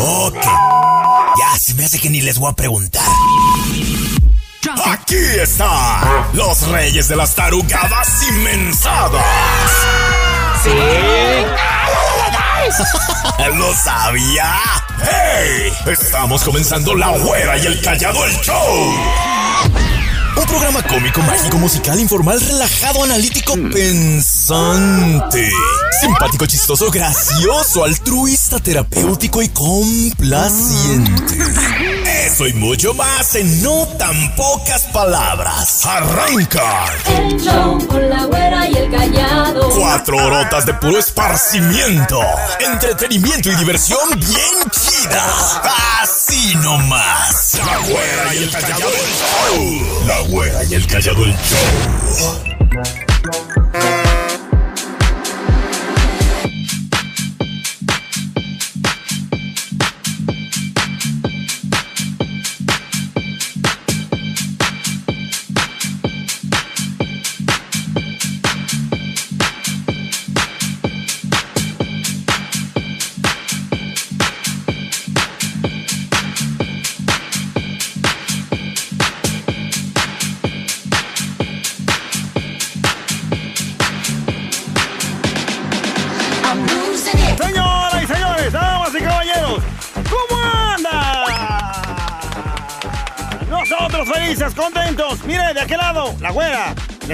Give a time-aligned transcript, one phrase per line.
[0.00, 0.42] Ok.
[1.38, 3.04] Ya se me hace que ni les voy a preguntar.
[4.86, 9.24] Aquí están los reyes de las tarugadas inmensadas.
[10.62, 10.70] Sí.
[13.54, 14.54] ¿Lo sabía?
[15.02, 15.72] ¡Hey!
[15.86, 18.94] Estamos comenzando La Güera y el Callado el Show.
[20.36, 23.54] Un programa cómico, mágico, musical, informal, relajado, analítico,
[24.50, 25.48] pensante.
[26.00, 31.38] Simpático, chistoso, gracioso, altruista, terapéutico y complaciente.
[32.26, 35.84] Eso y mucho más en no tan pocas palabras.
[35.84, 36.86] Arranca.
[37.06, 39.70] El show con la güera y el callado.
[39.70, 42.20] Cuatro horotas de puro esparcimiento,
[42.58, 45.22] entretenimiento y diversión bien chida.
[46.02, 47.58] Así nomás.
[47.64, 50.06] La güera y el callado el show.
[50.06, 52.49] La güera y el callado el show.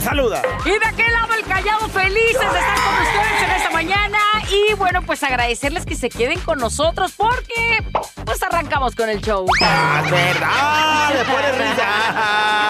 [0.01, 0.43] Saluda.
[0.65, 4.19] Y de aquel lado el callado, felices de estar con ustedes en esta mañana.
[4.51, 7.83] Y bueno, pues agradecerles que se queden con nosotros porque
[8.25, 9.47] pues arrancamos con el show.
[9.63, 11.09] ¡Ah, verdad!
[11.11, 11.47] ¡Le pone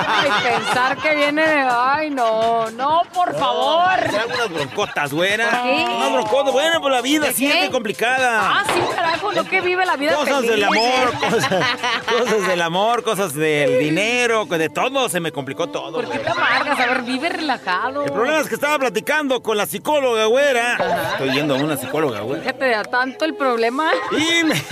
[0.09, 0.43] Ay, risa!
[0.43, 1.67] pensar que viene de...
[1.69, 3.99] Ay, no, no, por favor.
[3.99, 5.51] Trae unas broncotas, güera.
[5.51, 5.85] ¿Por qué?
[5.97, 8.61] Unas broncotas, bueno, pues la vida ¿De siempre complicada.
[8.61, 10.51] Ah, sí, carajo, no que vive la vida Cosas feliz.
[10.51, 11.49] del amor, cosas,
[12.19, 15.93] cosas del amor, cosas del dinero, de todo, se me complicó todo.
[15.93, 16.79] ¿Por qué te amargas?
[16.79, 18.05] A ver, vive relajado.
[18.05, 21.13] El problema es que estaba platicando con la psicóloga, güera.
[21.13, 22.43] Estoy yendo a una psicóloga, güera.
[22.43, 23.91] Fíjate, da tanto el problema.
[24.13, 24.63] Y me,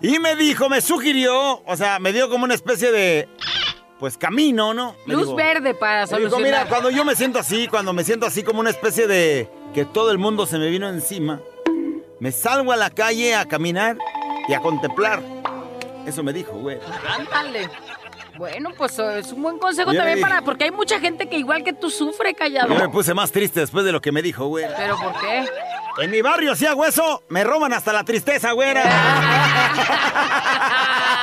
[0.14, 3.28] y me dijo, me sugirió, o sea, me dio como una especie de,
[3.98, 4.94] pues, camino, ¿no?
[5.06, 6.68] Me Luz verde para me dijo, mira, solucionar.
[6.68, 10.10] cuando yo me siento así, cuando me siento así como una especie de que todo
[10.10, 11.40] el mundo se me vino encima,
[12.20, 13.96] me salgo a la calle a caminar
[14.48, 15.22] y a contemplar.
[16.06, 16.78] Eso me dijo, güey.
[17.08, 17.68] Ándale.
[18.38, 20.42] Bueno, pues eh, es un buen consejo Yo también dije- para...
[20.42, 22.74] Porque hay mucha gente que igual que tú sufre Yo callado.
[22.74, 24.66] me puse más triste después de lo que me dijo, güey.
[24.76, 25.46] ¿Pero por qué?
[26.02, 28.82] En mi barrio, si hago eso, me roban hasta la tristeza, güera.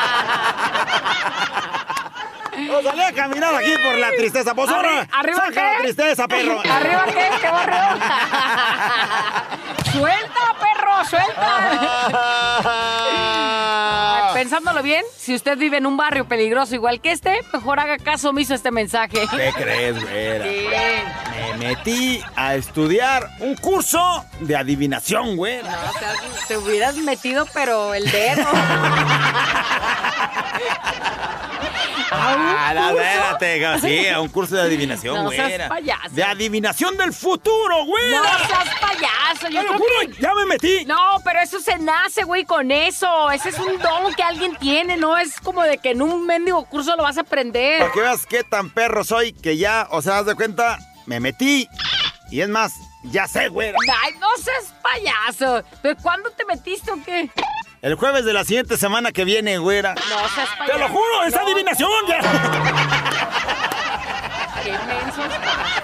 [2.73, 4.53] O salí a caminar aquí por la tristeza.
[4.55, 5.61] Pues ahora, ¿Arriba saca qué?
[5.61, 6.61] la tristeza, perro.
[6.71, 7.29] ¿Arriba qué?
[7.41, 7.75] ¿Qué barrio?
[9.91, 11.05] ¡Suelta, perro!
[11.07, 11.59] ¡Suelta!
[14.43, 18.29] Pensándolo bien, si usted vive en un barrio peligroso igual que este, mejor haga caso
[18.29, 19.27] omiso a este mensaje.
[19.29, 20.45] ¿Qué crees, güera?
[20.45, 20.65] Sí.
[21.31, 25.69] Me metí a estudiar un curso de adivinación, güera.
[25.69, 26.13] No, sea,
[26.47, 28.47] te hubieras metido, pero el dedo.
[32.15, 35.69] Ah, ¿A un no, espérate, sí, a un curso de adivinación, No seas güera.
[35.69, 36.09] payaso.
[36.11, 38.17] De adivinación del futuro, güera.
[38.17, 39.49] No seas payaso.
[39.49, 40.85] Yo Te lo juro, que- ya me metí.
[40.85, 43.31] No, pero eso se nace, güey, con eso.
[43.31, 46.63] Ese es un don que alguien tiene, no es como de que en un mendigo
[46.65, 47.79] curso lo vas a aprender.
[47.79, 51.19] Para que veas qué tan perro soy que ya, o sea, haz de cuenta, me
[51.19, 51.67] metí.
[52.31, 53.77] Y es más, ya sé, güera.
[54.03, 55.63] Ay, no seas payaso.
[55.81, 57.29] ¿Pero cuándo te metiste o qué?
[57.83, 59.93] El jueves de la siguiente semana que viene, güera.
[59.93, 60.71] No seas payaso.
[60.71, 62.19] Te lo juro, es No, adivinación ya.
[64.63, 65.82] Qué menso estás.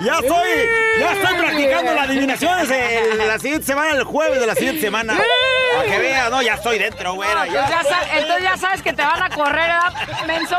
[0.00, 0.48] Ya estoy,
[1.00, 5.16] ya estoy practicando la adivinación desde la siguiente semana, el jueves de la siguiente semana.
[5.74, 7.46] Para que veas, no, ya estoy dentro, güera.
[7.46, 7.66] No, ya.
[7.66, 10.56] pues ya entonces ya sabes que te van a correr, ¿verdad, menso?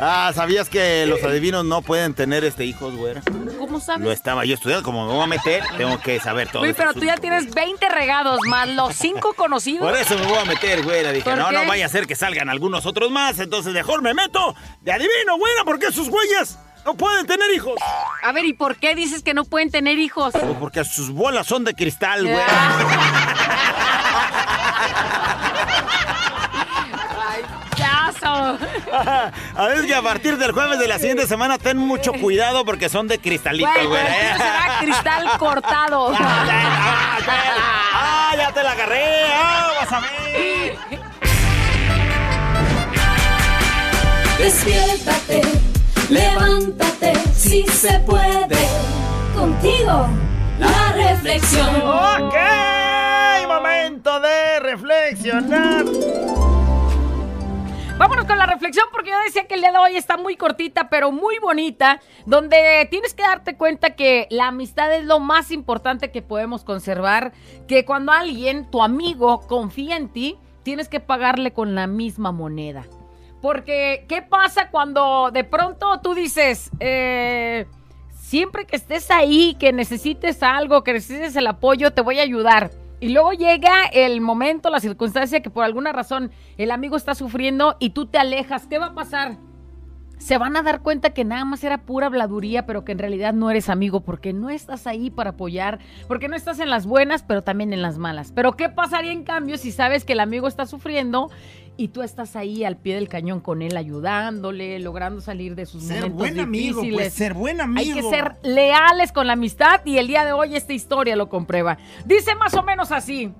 [0.00, 3.22] Ah, ¿sabías que los adivinos no pueden tener este hijos, güera?
[3.58, 4.08] ¿Cómo Lo sabes?
[4.10, 6.60] estaba yo estudiando, como me voy a meter, tengo que saber todo.
[6.60, 9.88] Güey, este pero tú ya tienes 20 regados más los 5 conocidos.
[9.88, 11.12] Por eso me voy a meter, güera.
[11.12, 11.54] Dije, ¿Por no, qué?
[11.54, 13.38] no vaya a ser que salgan algunos otros más.
[13.38, 17.74] Entonces mejor me meto de adivino, güera, porque sus güeyes no pueden tener hijos.
[18.22, 20.32] A ver, ¿y por qué dices que no pueden tener hijos?
[20.32, 22.36] Pues porque sus bolas son de cristal, güey.
[22.48, 23.50] Ah.
[27.26, 27.42] ¡Ay,
[29.56, 32.88] a ver, que a partir del jueves de la siguiente semana ten mucho cuidado porque
[32.88, 34.00] son de cristalito, güey.
[34.00, 34.34] ¿eh?
[34.36, 36.14] Será cristal cortado.
[36.18, 37.18] Ah,
[37.92, 39.24] ¡Ah, ya te la agarré!
[39.32, 40.78] ¡Ah, vas a ver!
[44.38, 45.63] Despiértate
[46.10, 48.56] levántate, si se puede.
[49.34, 50.08] Contigo,
[50.58, 51.68] la reflexión.
[51.76, 52.34] ¡Ok!
[53.48, 55.84] Momento de reflexionar.
[57.96, 60.90] Vámonos con la reflexión porque yo decía que el día de hoy está muy cortita,
[60.90, 66.10] pero muy bonita, donde tienes que darte cuenta que la amistad es lo más importante
[66.10, 67.32] que podemos conservar,
[67.68, 72.84] que cuando alguien, tu amigo, confía en ti, tienes que pagarle con la misma moneda.
[73.44, 77.66] Porque, ¿qué pasa cuando de pronto tú dices, eh,
[78.08, 82.70] siempre que estés ahí, que necesites algo, que necesites el apoyo, te voy a ayudar?
[83.00, 87.76] Y luego llega el momento, la circunstancia que por alguna razón el amigo está sufriendo
[87.80, 88.66] y tú te alejas.
[88.66, 89.36] ¿Qué va a pasar?
[90.16, 93.34] Se van a dar cuenta que nada más era pura habladuría, pero que en realidad
[93.34, 97.22] no eres amigo porque no estás ahí para apoyar, porque no estás en las buenas,
[97.22, 98.32] pero también en las malas.
[98.32, 101.30] Pero ¿qué pasaría en cambio si sabes que el amigo está sufriendo
[101.76, 105.82] y tú estás ahí al pie del cañón con él ayudándole, logrando salir de sus
[105.82, 107.06] Ser momentos buen amigo, difíciles?
[107.06, 107.80] pues, ser buen amigo.
[107.80, 111.28] Hay que ser leales con la amistad y el día de hoy esta historia lo
[111.28, 111.78] comprueba.
[112.04, 113.32] Dice más o menos así.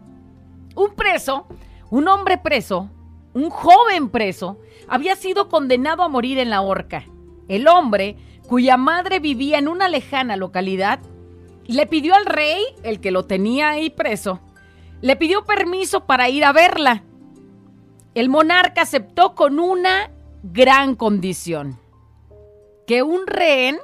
[0.75, 1.47] Un preso,
[1.91, 2.91] un hombre preso,
[3.35, 4.59] un joven preso,
[4.89, 7.05] había sido condenado a morir en la horca.
[7.47, 8.17] El hombre,
[8.49, 10.99] cuya madre vivía en una lejana localidad,
[11.67, 14.41] le pidió al rey, el que lo tenía ahí preso,
[15.01, 17.05] le pidió permiso para ir a verla.
[18.15, 20.11] El monarca aceptó con una
[20.43, 21.81] gran condición
[22.87, 23.79] que un rehén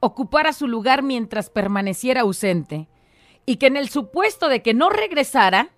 [0.00, 2.88] ocupara su lugar mientras permaneciera ausente
[3.46, 5.68] y que en el supuesto de que no regresara,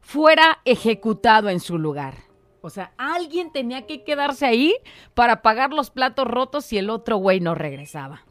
[0.00, 2.14] fuera ejecutado en su lugar.
[2.62, 4.74] O sea, alguien tenía que quedarse ahí
[5.14, 8.22] para pagar los platos rotos si el otro güey no regresaba.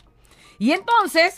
[0.59, 1.35] Y entonces,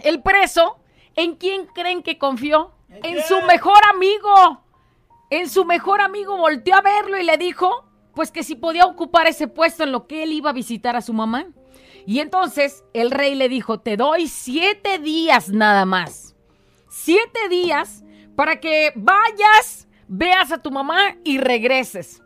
[0.00, 0.78] el preso,
[1.16, 2.72] ¿en quién creen que confió?
[2.90, 4.62] En su mejor amigo.
[5.32, 9.26] En su mejor amigo volteó a verlo y le dijo, pues que si podía ocupar
[9.26, 11.46] ese puesto en lo que él iba a visitar a su mamá.
[12.06, 16.36] Y entonces el rey le dijo, te doy siete días nada más.
[16.90, 18.04] Siete días
[18.36, 22.22] para que vayas, veas a tu mamá y regreses.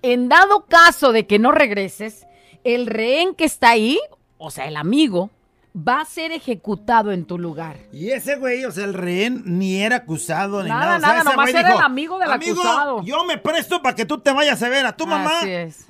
[0.00, 2.28] En dado caso de que no regreses,
[2.62, 3.98] el rehén que está ahí,
[4.38, 5.30] o sea, el amigo,
[5.76, 7.76] va a ser ejecutado en tu lugar.
[7.92, 10.96] Y ese güey, o sea, el rehén ni era acusado ni Nada, nada.
[10.96, 13.02] O sea, nada, nomás era el amigo del "Amigo, acusado".
[13.04, 15.38] Yo me presto para que tú te vayas a ver a tu mamá.
[15.40, 15.86] Así es,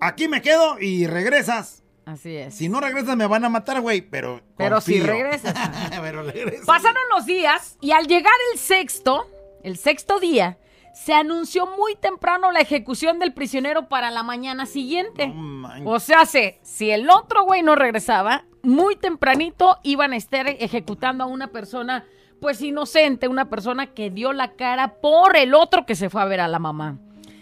[0.00, 1.82] Aquí me quedo y regresas.
[2.04, 2.54] así es.
[2.54, 5.54] Si no regresas me van a matar, güey, pero Pero si regresas.
[6.00, 6.66] pero regresas.
[6.66, 9.26] Pasaron los días y al llegar el sexto,
[9.64, 10.58] el sexto día,
[10.96, 15.28] se anunció muy temprano la ejecución del prisionero para la mañana siguiente.
[15.28, 15.68] No.
[15.84, 21.22] O sea, se- si el otro güey no regresaba, muy tempranito iban a estar ejecutando
[21.24, 22.04] a una persona,
[22.40, 26.24] pues inocente, una persona que dio la cara por el otro que se fue a
[26.24, 26.98] ver a la mamá.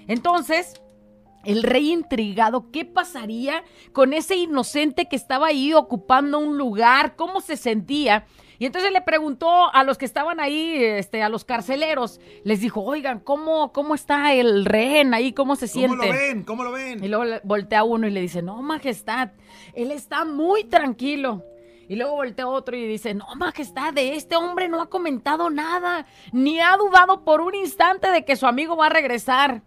[0.08, 0.80] Entonces,
[1.44, 3.62] el rey intrigado, ¿qué pasaría
[3.92, 7.14] con ese inocente que estaba ahí ocupando un lugar?
[7.16, 8.26] ¿Cómo se sentía?
[8.64, 12.80] Y entonces le preguntó a los que estaban ahí, este, a los carceleros, les dijo,
[12.80, 15.34] oigan, ¿cómo, cómo está el rehén ahí?
[15.34, 16.06] ¿Cómo se ¿Cómo siente?
[16.06, 16.42] lo ven?
[16.44, 17.04] ¿Cómo lo ven?
[17.04, 19.32] Y luego voltea uno y le dice, no, majestad,
[19.74, 21.44] él está muy tranquilo.
[21.90, 26.06] Y luego voltea otro y dice, no, majestad, de este hombre no ha comentado nada,
[26.32, 29.60] ni ha dudado por un instante de que su amigo va a regresar.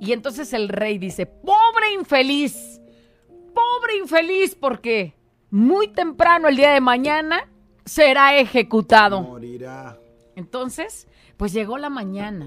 [0.00, 2.80] Y entonces el rey dice, pobre infeliz,
[3.28, 5.14] pobre infeliz, porque
[5.50, 7.46] muy temprano el día de mañana
[7.90, 9.20] será ejecutado.
[9.22, 9.98] Morirá.
[10.36, 12.46] Entonces, pues llegó la mañana.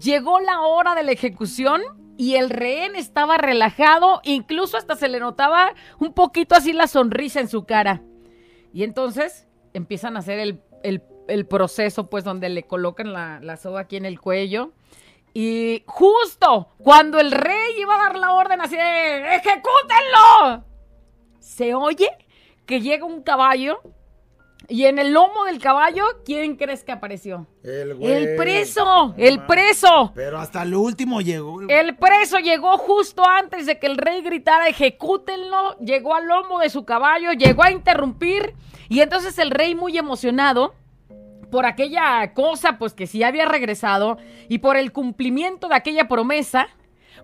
[0.00, 1.82] Llegó la hora de la ejecución
[2.16, 7.40] y el rehén estaba relajado, incluso hasta se le notaba un poquito así la sonrisa
[7.40, 8.02] en su cara.
[8.72, 13.56] Y entonces empiezan a hacer el, el- el proceso, pues, donde le colocan la, la
[13.56, 14.72] soga aquí en el cuello.
[15.32, 20.64] Y justo cuando el rey iba a dar la orden así de ¡Ejecútenlo!
[21.38, 22.08] Se oye
[22.66, 23.80] que llega un caballo
[24.68, 27.46] y en el lomo del caballo, ¿quién crees que apareció?
[27.62, 28.12] El güey.
[28.12, 30.12] El preso, el preso.
[30.14, 31.60] Pero hasta el último llegó.
[31.68, 36.70] El preso llegó justo antes de que el rey gritara ejecútenlo, llegó al lomo de
[36.70, 38.54] su caballo, llegó a interrumpir
[38.88, 40.74] y entonces el rey muy emocionado
[41.50, 44.16] por aquella cosa pues que sí había regresado
[44.48, 46.68] y por el cumplimiento de aquella promesa,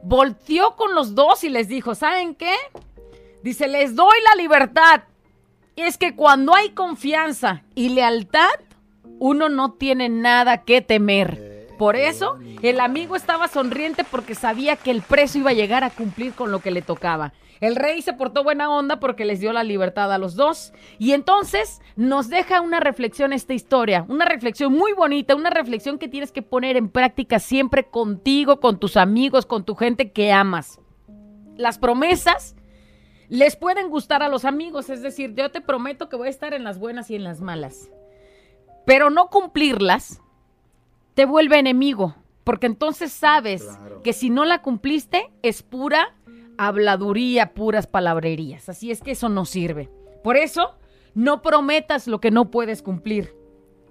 [0.02, 2.54] volteó con los dos y les dijo, ¿saben qué?
[3.42, 5.02] Dice, les doy la libertad.
[5.78, 8.50] Es que cuando hay confianza y lealtad,
[9.20, 11.68] uno no tiene nada que temer.
[11.78, 15.90] Por eso, el amigo estaba sonriente porque sabía que el preso iba a llegar a
[15.90, 17.32] cumplir con lo que le tocaba.
[17.61, 20.73] El rey se portó buena onda porque les dio la libertad a los dos.
[20.99, 26.08] Y entonces nos deja una reflexión esta historia, una reflexión muy bonita, una reflexión que
[26.08, 30.80] tienes que poner en práctica siempre contigo, con tus amigos, con tu gente que amas.
[31.56, 32.56] Las promesas
[33.28, 36.54] les pueden gustar a los amigos, es decir, yo te prometo que voy a estar
[36.54, 37.90] en las buenas y en las malas.
[38.87, 40.20] Pero no cumplirlas
[41.14, 43.66] te vuelve enemigo, porque entonces sabes
[44.04, 46.14] que si no la cumpliste es pura
[46.58, 48.68] habladuría, puras palabrerías.
[48.68, 49.90] Así es que eso no sirve.
[50.23, 50.76] Por eso,
[51.14, 53.35] no prometas lo que no puedes cumplir.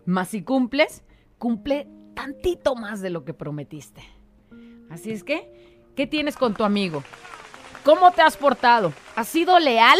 [0.06, 1.03] Mas si cumples,
[1.38, 4.01] cumple tantito más de lo que prometiste.
[4.89, 5.51] Así es que,
[5.96, 7.03] ¿qué tienes con tu amigo?
[7.88, 8.91] ¿Cómo te has portado?
[9.15, 9.98] ¿Has sido leal?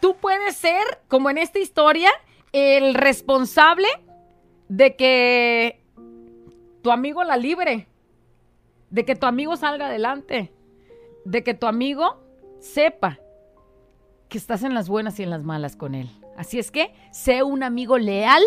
[0.00, 2.10] Tú puedes ser, como en esta historia,
[2.52, 3.88] el responsable
[4.68, 5.82] de que
[6.80, 7.88] tu amigo la libre,
[8.90, 10.52] de que tu amigo salga adelante,
[11.24, 12.22] de que tu amigo
[12.60, 13.18] sepa
[14.28, 16.08] que estás en las buenas y en las malas con él.
[16.36, 18.44] Así es que sé un amigo leal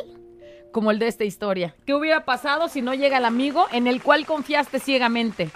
[0.72, 1.76] como el de esta historia.
[1.86, 5.50] ¿Qué hubiera pasado si no llega el amigo en el cual confiaste ciegamente?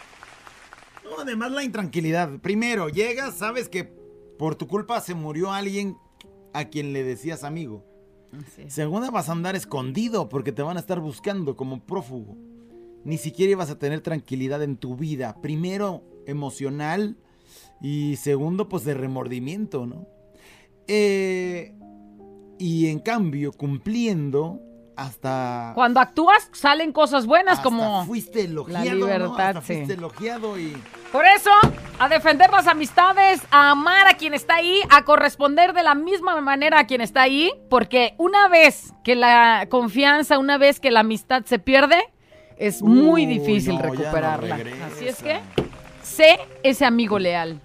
[1.05, 2.39] No, además la intranquilidad.
[2.39, 3.83] Primero, llegas, sabes que
[4.37, 5.97] por tu culpa se murió alguien
[6.53, 7.85] a quien le decías amigo.
[8.67, 12.35] Segunda, vas a andar escondido porque te van a estar buscando como prófugo.
[13.03, 15.39] Ni siquiera ibas a tener tranquilidad en tu vida.
[15.41, 17.17] Primero, emocional
[17.81, 20.07] y segundo, pues de remordimiento, ¿no?
[20.87, 21.75] Eh,
[22.57, 24.59] y en cambio, cumpliendo,
[24.95, 25.71] hasta...
[25.75, 29.05] Cuando actúas salen cosas buenas hasta como fuiste elogiado, la ¿no?
[29.05, 29.73] libertad, Hasta sí.
[29.75, 30.73] fuiste elogiado y...
[31.11, 31.51] Por eso,
[31.99, 36.39] a defender las amistades, a amar a quien está ahí, a corresponder de la misma
[36.41, 41.01] manera a quien está ahí, porque una vez que la confianza, una vez que la
[41.01, 42.03] amistad se pierde,
[42.57, 44.59] es muy Uy, difícil no, ya no recuperarla.
[44.93, 45.39] Así es que,
[46.03, 47.61] sé ese amigo leal.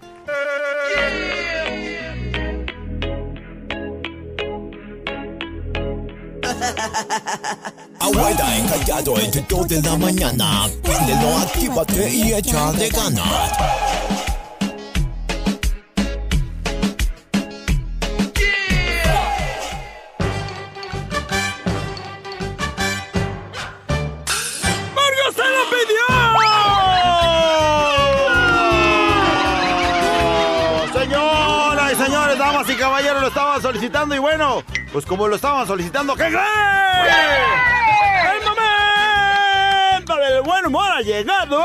[8.01, 10.69] Abuela encallado entre dos de la mañana.
[10.83, 13.53] Préndelo, actívate y échale ganas.
[24.95, 26.20] ¡Mario se lo pidió!
[32.61, 34.63] Damas y caballeros, lo estaban solicitando y bueno,
[34.93, 36.45] pues como lo estaban solicitando, ¿qué creen?
[38.33, 41.65] ¡El momento del buen humor ha llegado!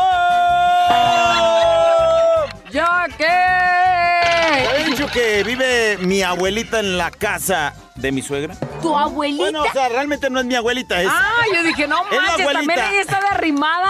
[2.72, 3.08] ¡Ya!
[3.18, 8.56] ¿Te he dicho que vive mi abuelita en la casa de mi suegra?
[8.82, 9.44] ¿Tu abuelita?
[9.44, 11.10] Bueno, o sea, realmente no es mi abuelita, es...
[11.12, 13.90] Ah, yo dije, no Es la manches, también ella está derrimada.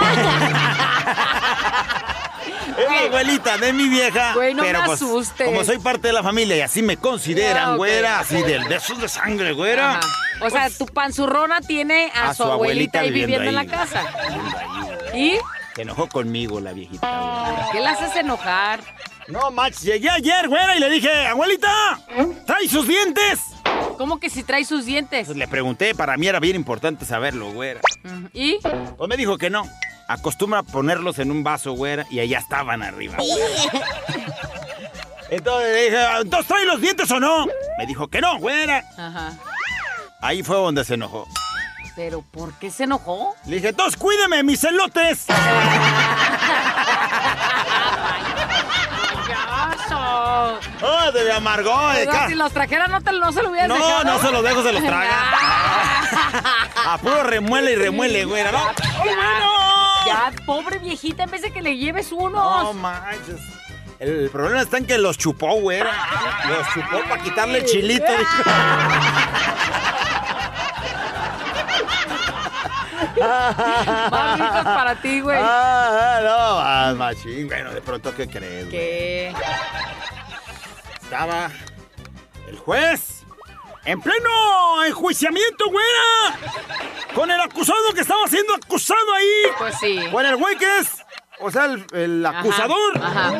[2.78, 4.34] Es abuelita de mi vieja.
[4.34, 5.46] Güey, no pero me pues, asustes.
[5.46, 9.00] Como soy parte de la familia y así me consideran, güera, así de, de esos
[9.00, 9.98] de sangre, güera.
[9.98, 10.08] Ajá.
[10.40, 14.04] O sea, tu panzurrona tiene a, su, abuelita ahí viviendo, en la casa.
[15.14, 15.38] ¿Y
[15.74, 18.80] Se enojó conmigo la viejita, qué la haces enojar?
[19.28, 21.98] No, Max, llegué ayer, güera, y le dije, abuelita,
[22.46, 23.40] ¿trae sus dientes?
[23.98, 25.26] ¿Cómo que si trae sus dientes?
[25.26, 27.80] Pues le pregunté, para mí era bien importante saberlo, güera.
[28.32, 28.58] ¿Y?
[28.96, 29.68] Pues me dijo que no.
[30.08, 33.16] Acostumbra ponerlos en un vaso, güera, y allá estaban arriba.
[35.30, 37.46] Entonces le dije, ¿entonces trae los dientes o no?
[37.78, 38.84] Me dijo que no, güera.
[38.96, 39.32] Ajá.
[40.20, 41.26] Ahí fue donde se enojó.
[41.96, 43.34] ¿Pero por qué se enojó?
[43.46, 45.26] Le dije, entonces cuídeme mis elotes.
[50.82, 51.74] ¡Oh, se me amargó!
[52.10, 54.04] ca- Si los trajera no, te, no se lo hubieras No, dejado.
[54.04, 55.10] no se los dejo, se los traga.
[56.92, 58.68] A puro remuele y remuele, güera, ¿no?
[59.02, 59.65] ¡Qué bueno!
[60.06, 62.74] Ya, pobre viejita, en vez de que le lleves No unos.
[62.76, 63.40] manches.
[63.98, 65.90] El problema está en que los chupó, güera.
[66.48, 68.04] Los chupó para quitarle el chilito.
[74.36, 75.38] ricos para ti, güey.
[75.40, 77.48] Ah, no, ah, machín.
[77.48, 78.70] Bueno, de pronto, ¿qué crees, güey?
[78.70, 79.34] ¿Qué?
[81.02, 81.50] Estaba
[82.48, 83.15] el juez
[83.86, 86.38] en pleno enjuiciamiento, güera.
[87.14, 89.42] Con el acusado que estaba siendo acusado ahí.
[89.58, 90.00] Pues sí.
[90.10, 90.88] Con el güey que es,
[91.40, 92.98] o sea, el, el Ajá, acusador.
[93.02, 93.32] ajá.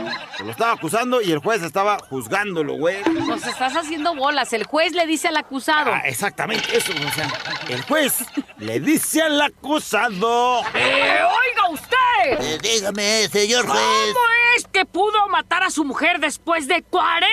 [0.44, 3.02] Lo estaba acusando y el juez estaba juzgándolo, güey.
[3.26, 4.52] Nos estás haciendo bolas.
[4.52, 5.92] El juez le dice al acusado.
[5.94, 7.28] Ah, exactamente eso, o sea,
[7.68, 8.18] el juez
[8.58, 10.60] le dice al acusado.
[10.74, 11.96] ¡Eh, oiga usted!
[12.40, 13.80] Eh, dígame, señor juez.
[13.80, 14.26] ¿Cómo
[14.56, 17.26] es que pudo matar a su mujer después de 40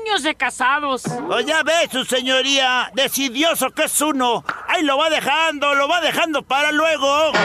[0.00, 1.02] años de casados?
[1.26, 4.44] Pues ya ve, su señoría, decidioso que es uno.
[4.68, 7.32] Ahí lo va dejando, lo va dejando para luego.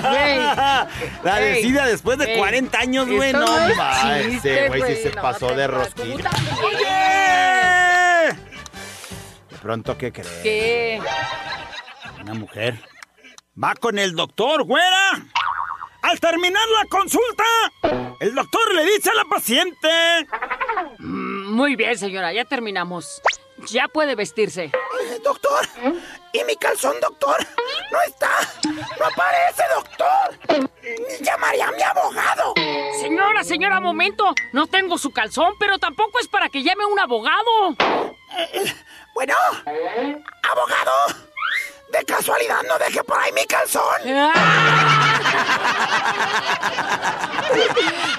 [0.00, 0.38] Güey.
[1.22, 3.32] La decida después de 40 años, güey.
[3.32, 4.40] No, no güey.
[4.44, 6.30] Eh, güey sí se pasó de rosquilla.
[6.64, 8.36] ¡Oye!
[9.50, 10.28] De pronto, ¿qué crees?
[10.42, 11.00] ¿Qué?
[12.22, 12.80] Una mujer
[13.62, 15.22] va con el doctor, güera.
[16.02, 17.44] Al terminar la consulta,
[18.20, 20.26] el doctor le dice a la paciente...
[20.98, 23.20] Mm, muy bien, señora, ya terminamos.
[23.68, 24.64] Ya puede vestirse.
[24.64, 25.66] "Eh, Doctor,
[26.32, 27.36] ¿y mi calzón, doctor?
[27.92, 28.30] No está.
[28.98, 30.68] No aparece, doctor.
[31.20, 32.54] Llamaría a mi abogado.
[33.00, 34.34] Señora, señora, momento.
[34.52, 37.76] No tengo su calzón, pero tampoco es para que llame a un abogado.
[39.14, 39.34] Bueno,
[40.50, 40.92] abogado.
[41.92, 44.00] De casualidad no deje por ahí mi calzón.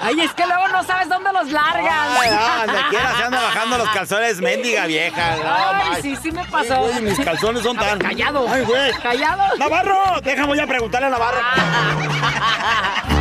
[0.03, 2.10] Ay, es que luego no sabes dónde los largas.
[2.20, 5.36] Ay, no, donde quiera se anda bajando los calzones, mendiga vieja.
[5.38, 6.88] No, Ay, sí, sí me pasó.
[7.01, 8.00] Mis calzones son tan.
[8.00, 8.48] Callado.
[8.50, 8.91] Ay, güey.
[8.93, 9.58] Callado.
[9.58, 11.39] Navarro, déjame ya preguntarle a Navarro.
[11.55, 13.17] Hey,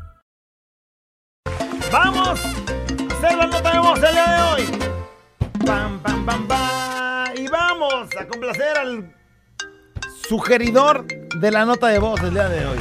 [1.91, 2.39] ¡Vamos!
[3.19, 4.79] ¡Se lo tenemos el día de hoy!
[5.65, 7.35] ¡Pam, pam, pam, pam!
[7.35, 9.15] Y vamos a complacer al
[10.29, 12.77] Sugeridor de la nota de voz el día de hoy.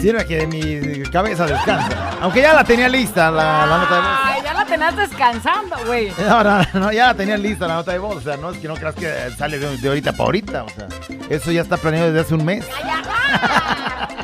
[0.00, 2.16] Sirve que de mi cabeza descansa.
[2.22, 4.18] Aunque ya la tenía lista la, la nota de voz.
[4.22, 6.10] Ay, ya la tenías descansando, güey.
[6.18, 8.16] No, no, no, ya la tenía lista la nota de voz.
[8.16, 10.64] O sea, no es que no creas que sale de, de ahorita para ahorita.
[10.64, 10.88] O sea,
[11.28, 12.64] eso ya está planeado desde hace un mes.
[12.66, 14.19] Pero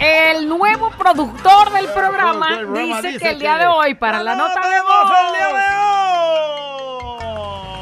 [0.00, 4.68] el nuevo productor del programa dice dice que el día de hoy, para la nota
[4.68, 5.64] de voz, el día de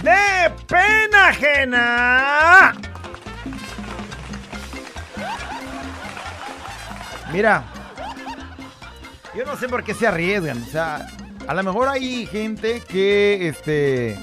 [0.02, 2.74] ¡De pena ajena!
[7.32, 7.64] Mira,
[9.34, 10.62] yo no sé por qué se arriesgan.
[10.62, 11.06] O sea,
[11.46, 14.18] a lo mejor hay gente que, este,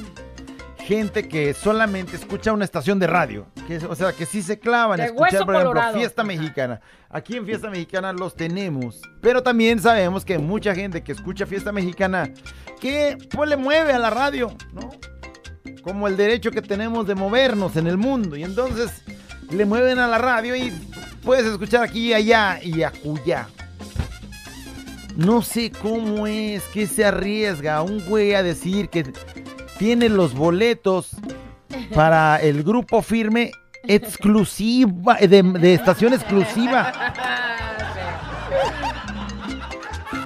[0.79, 3.45] gente que solamente escucha una estación de radio.
[3.67, 5.97] Que, o sea, que sí se clavan De escuchar, por ejemplo, colorado.
[5.97, 6.81] Fiesta Mexicana.
[7.09, 9.01] Aquí en Fiesta Mexicana los tenemos.
[9.21, 12.29] Pero también sabemos que hay mucha gente que escucha Fiesta Mexicana
[12.81, 14.91] que pues le mueve a la radio, ¿no?
[15.81, 18.35] Como el derecho que tenemos de movernos en el mundo.
[18.35, 19.03] Y entonces
[19.49, 20.73] le mueven a la radio y
[21.23, 23.47] puedes escuchar aquí y allá y acullá.
[25.15, 29.13] No sé cómo es que se arriesga un güey a decir que
[29.77, 31.11] tiene los boletos
[31.93, 33.51] para el grupo firme
[33.87, 36.91] exclusiva, de, de estación exclusiva.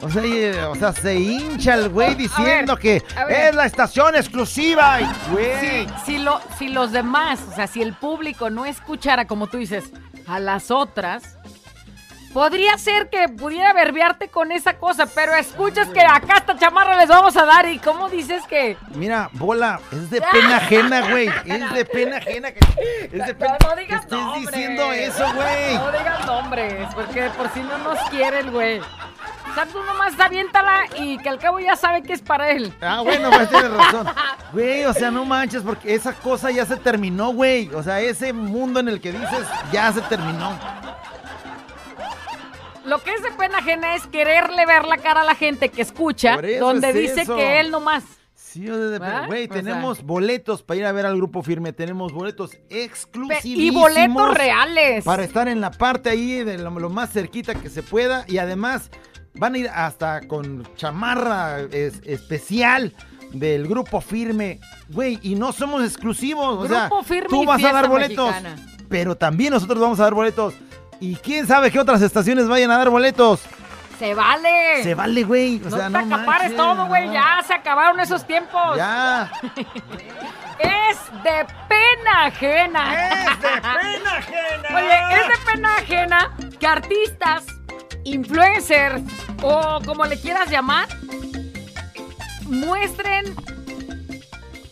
[0.01, 4.99] O sea, o sea, se hincha el güey diciendo que es la estación exclusiva.
[6.05, 9.91] Si lo- si los demás, o sea, si el público no escuchara, como tú dices,
[10.27, 11.36] a las otras,
[12.37, 17.09] podría ser que pudiera verbiarte con esa cosa, pero escuchas que acá esta chamarra les
[17.09, 18.77] vamos a dar y cómo dices que...
[18.93, 21.29] Mira, bola, es de pena ajena, güey.
[21.45, 22.59] Es de pena ajena que,
[23.11, 24.51] es de pena, No, no que digas estés nombres.
[24.51, 25.77] diciendo eso, güey.
[25.77, 28.81] No digas nombres, porque por si no nos quiere el güey.
[28.81, 32.71] O sea, tú nomás aviéntala y que al cabo ya sabe que es para él.
[32.81, 34.07] Ah, bueno, pues tienes razón.
[34.53, 37.73] Güey, o sea, no manches, porque esa cosa ya se terminó, güey.
[37.73, 40.55] O sea, ese mundo en el que dices ya se terminó.
[42.87, 45.81] Lo que es de pena ajena es quererle ver la cara a la gente que
[45.81, 47.35] escucha, donde es dice eso.
[47.35, 48.03] que él nomás.
[48.33, 49.47] Sí, güey, O sea.
[49.49, 51.73] tenemos boletos para ir a ver al grupo firme.
[51.73, 53.43] Tenemos boletos exclusivos.
[53.45, 55.03] Y boletos reales.
[55.03, 58.23] Para estar en la parte ahí de lo, lo más cerquita que se pueda.
[58.27, 58.89] Y además
[59.35, 62.95] van a ir hasta con chamarra es- especial
[63.33, 64.59] del grupo firme.
[64.89, 66.57] Güey, y no somos exclusivos.
[66.63, 68.27] o sea, Grupo Firme tú vas a dar boletos.
[68.31, 68.55] Mexicana.
[68.89, 70.53] Pero también nosotros vamos a dar boletos.
[70.99, 73.41] Y quién sabe qué otras estaciones vayan a dar boletos.
[73.99, 74.83] Se vale.
[74.83, 75.57] Se vale, güey.
[75.65, 77.07] O no sea, te no acapares manches, todo, güey.
[77.07, 77.13] no.
[77.13, 78.77] Ya se acabaron esos tiempos.
[78.77, 79.31] Ya.
[80.59, 83.11] Es de pena ajena.
[83.13, 84.75] ¡Es de pena ajena!
[84.75, 87.45] Oye, es de pena ajena que artistas,
[88.03, 89.01] influencers
[89.43, 90.87] o como le quieras llamar,
[92.43, 93.35] muestren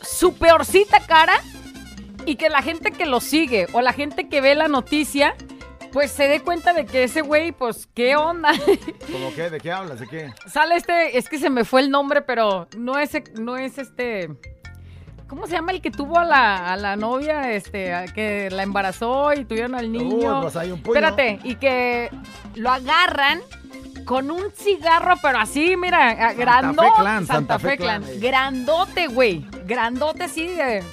[0.02, 1.36] su peorcita cara
[2.26, 5.36] y que la gente que lo sigue o la gente que ve la noticia
[5.96, 8.52] pues se dé cuenta de que ese güey, pues, ¿qué onda?
[9.14, 9.50] ¿Cómo qué?
[9.50, 9.98] ¿De qué hablas?
[9.98, 10.34] ¿De qué?
[10.46, 14.30] Sale este, es que se me fue el nombre, pero no es, no es este...
[15.28, 18.64] ¿Cómo se llama el que tuvo a la, a la novia, este, a que la
[18.64, 20.42] embarazó y tuvieron al niño?
[20.42, 21.00] pues hay un puño.
[21.00, 22.12] Espérate, y que
[22.56, 23.40] lo agarran
[24.04, 26.90] con un cigarro, pero así, mira, grandote.
[26.98, 28.04] Clan, Santa Fe Clan.
[28.20, 29.48] Grandote, güey.
[29.66, 30.84] Grandote, así, eh,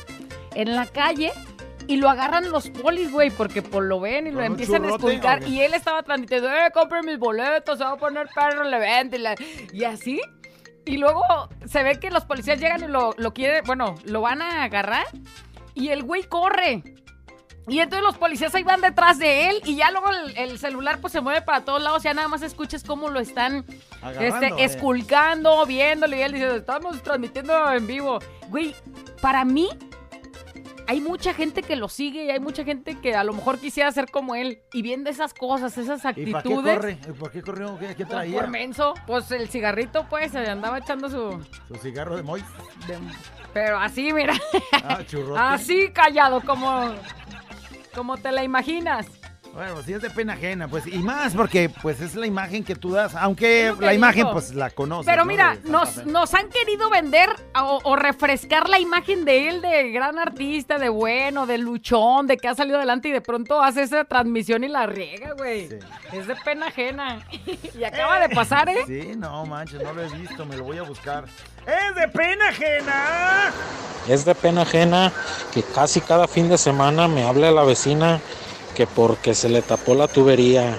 [0.55, 1.33] en la calle.
[1.89, 4.85] Y lo agarran los polis, güey, porque por lo ven y lo ¿Con un empiezan
[4.85, 5.49] a qué?
[5.49, 9.17] Y él estaba transmitiendo, eh, compren mis boletos, se va a poner perro el evento.
[9.17, 9.35] Y, la-
[9.73, 10.21] y así.
[10.85, 11.23] Y luego
[11.67, 15.07] se ve que los policías llegan y lo, lo quieren, bueno, lo van a agarrar.
[15.75, 16.83] Y el güey corre.
[17.69, 20.99] Y entonces los policías ahí van detrás de él y ya luego el, el celular
[21.01, 23.65] pues se mueve para todos lados, ya nada más escuchas cómo lo están
[24.03, 24.65] Agarrando, este, eh.
[24.65, 28.19] esculcando, viéndolo y él dice, estamos transmitiendo en vivo.
[28.49, 28.75] Güey,
[29.21, 29.69] para mí
[30.93, 33.91] hay mucha gente que lo sigue y hay mucha gente que a lo mejor quisiera
[33.93, 36.77] ser como él y viendo esas cosas, esas ¿Y para qué actitudes.
[36.77, 36.99] corre?
[37.09, 37.79] ¿Y ¿Por qué corrió?
[37.79, 38.39] ¿Qué, qué traía?
[38.41, 41.43] por menso, pues el cigarrito pues se andaba echando su...
[41.69, 42.43] Su cigarro de Moy.
[42.87, 42.99] de-
[43.55, 44.35] pero así, mira.
[44.85, 45.41] Ah, churrote.
[45.41, 46.93] Así callado, como,
[47.95, 49.07] como te la imaginas.
[49.53, 50.87] Bueno, sí es de pena ajena, pues.
[50.87, 53.15] Y más porque, pues, es la imagen que tú das.
[53.15, 55.07] Aunque la imagen, pues, la conoces.
[55.07, 55.29] Pero ¿no?
[55.29, 59.91] mira, De nos, nos han querido vender o, o refrescar la imagen de él de
[59.93, 63.83] gran artista, de bueno, de luchón, de que ha salido adelante y de pronto hace
[63.83, 65.69] esa transmisión y la riega, güey.
[65.69, 65.79] Sí.
[66.13, 67.27] Es de pena ajena.
[67.79, 68.85] y acaba de pasar, ¿eh?
[68.87, 71.27] Sí, no manches, no lo he visto, me lo voy a buscar.
[71.67, 73.53] ¡Es de pena ajena!
[74.09, 75.13] Es de pena ajena
[75.53, 78.21] que casi cada fin de semana me habla la vecina
[78.75, 80.77] que porque se le tapó la tubería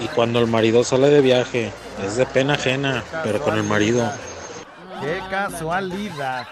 [0.00, 1.72] y cuando el marido sale de viaje.
[2.04, 4.10] Es de pena ajena, pero con el marido.
[5.00, 6.46] ¡Qué casualidad!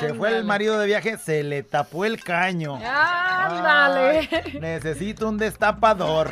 [0.00, 2.76] Se fue el marido de viaje, se le tapó el caño.
[2.76, 4.28] Ándale.
[4.30, 6.30] Ay, necesito un destapador.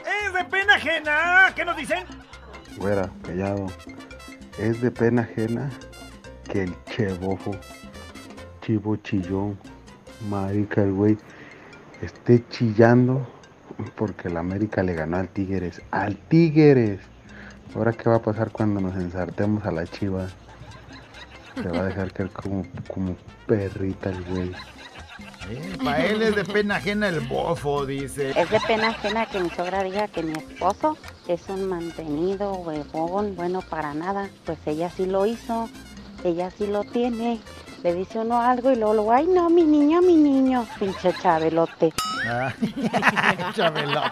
[0.00, 1.52] ¡Es de pena ajena!
[1.54, 2.04] ¿Qué nos dicen?
[2.78, 3.66] Fuera, callado.
[4.58, 5.70] Es de pena ajena
[6.50, 7.52] que el chebofo,
[8.60, 9.58] chivo chillón,
[10.28, 11.16] marica el güey,
[12.02, 13.26] esté chillando
[13.96, 15.80] porque el América le ganó al Tigres.
[15.90, 17.00] ¡Al Tigres!
[17.74, 20.28] Ahora, ¿qué va a pasar cuando nos ensartemos a la chiva?
[21.54, 24.52] Se va a dejar caer como, como perrita el güey.
[25.82, 28.30] Para él es de pena ajena el bofo, dice.
[28.30, 30.96] Es de pena ajena que mi sogra diga que mi esposo
[31.28, 34.28] es un mantenido, huevón, bueno para nada.
[34.44, 35.68] Pues ella sí lo hizo,
[36.24, 37.40] ella sí lo tiene.
[37.82, 41.92] Le dice uno algo y luego, luego, ay no, mi niño, mi niño, pinche chabelote.
[42.28, 42.52] Ah,
[43.56, 44.10] Chabelote.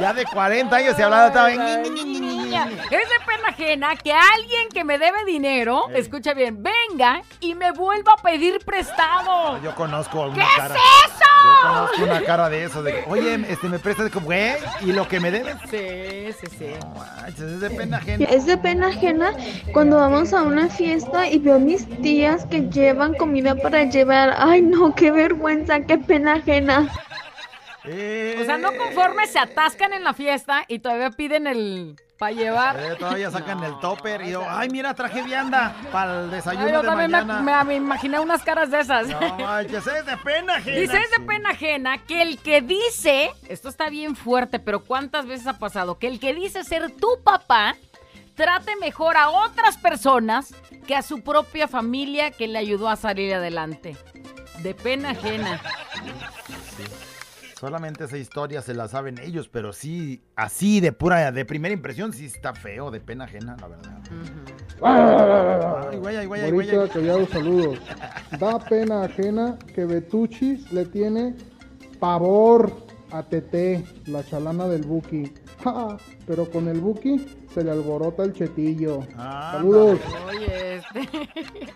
[0.00, 2.68] Ya de 40 años se hablaba niña.
[2.90, 7.72] Es de pena ajena que alguien que me debe dinero, escucha bien, venga y me
[7.72, 9.60] vuelva a pedir prestado.
[9.60, 10.74] Yo conozco una ¿Qué cara.
[10.74, 14.52] es Yo conozco una cara de eso, de que, oye, este me prestas como, güey,
[14.80, 15.56] y lo que me debes.
[15.70, 16.66] Sí, sí, sí.
[16.80, 18.24] No manches, es de pena ajena.
[18.26, 19.32] Es de pena ajena
[19.72, 24.34] cuando vamos a una fiesta y veo a mis tías que llevan comida para llevar.
[24.38, 26.88] Ay, no, qué vergüenza, qué pena ajena.
[27.84, 32.78] O sea, no conforme se atascan en la fiesta y todavía piden el para llevar.
[32.78, 36.72] Eh, todavía sacan el topper y yo, ay, mira, traje vianda para el desayuno Ay,
[36.72, 37.64] yo de también me, mañana.
[37.64, 39.08] me- me imaginé unas caras de esas.
[39.08, 39.72] No es
[40.06, 40.78] de pena ajena.
[40.78, 45.26] Dice, es de pena ajena que el que dice, esto está bien fuerte, pero ¿cuántas
[45.26, 45.98] veces ha pasado?
[45.98, 47.74] Que el que dice ser tu papá
[48.36, 50.54] trate mejor a otras personas
[50.86, 53.96] que a su propia familia que le ayudó a salir adelante.
[54.60, 55.60] De pena ajena.
[57.62, 62.12] Solamente esa historia se la saben ellos, pero sí, así de pura, de primera impresión,
[62.12, 64.02] sí está feo, de pena ajena, la verdad.
[64.82, 66.88] Ay, güey, ay, güey, ay, güey, Morita, ay.
[66.88, 67.78] callado, saludos.
[68.40, 71.36] Da pena ajena que Betuchis le tiene
[72.00, 75.32] pavor a Tete, la chalana del Buki.
[75.62, 75.96] Ja,
[76.26, 79.00] Pero con el Buki se le alborota el chetillo.
[79.16, 80.00] Saludos.
[80.28, 81.08] Oye, este...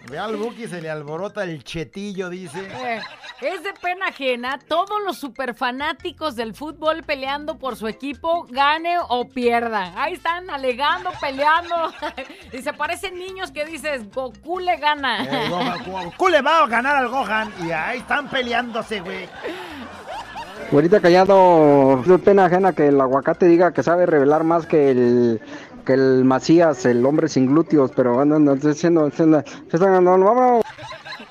[0.10, 2.60] Ve al Buki, se le alborota el chetillo, dice.
[2.60, 3.00] Eh,
[3.42, 9.28] es de pena ajena todos los superfanáticos del fútbol peleando por su equipo, gane o
[9.28, 9.92] pierda.
[10.00, 11.92] Ahí están alegando, peleando.
[12.52, 15.24] y se parecen niños que dices, Goku le gana.
[15.24, 15.50] Eh,
[15.86, 19.28] Goku le va a ganar al Gohan y ahí están peleándose, güey.
[20.72, 25.40] Ahorita callado, es pena ajena que el aguacate diga que sabe revelar más que el
[25.84, 29.44] que el Macías, el hombre sin glúteos, pero andan diciendo, diciendo,
[30.00, 30.64] no, no, vámonos.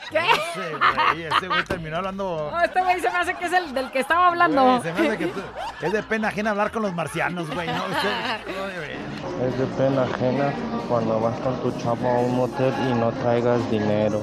[0.10, 0.20] ¿Qué?
[0.20, 0.72] Ese
[1.12, 2.50] güey, ese güey terminó hablando.
[2.52, 4.64] No, este güey se me hace que es el del que estaba hablando.
[4.64, 5.42] Güey, se me hace que tú-
[5.82, 7.74] es de pena ajena hablar con los marcianos, güey, ¿no?
[7.74, 9.52] De veras.
[9.54, 10.54] Es de pena ajena
[10.88, 14.22] cuando vas con tu chavo a un motel y no traigas dinero.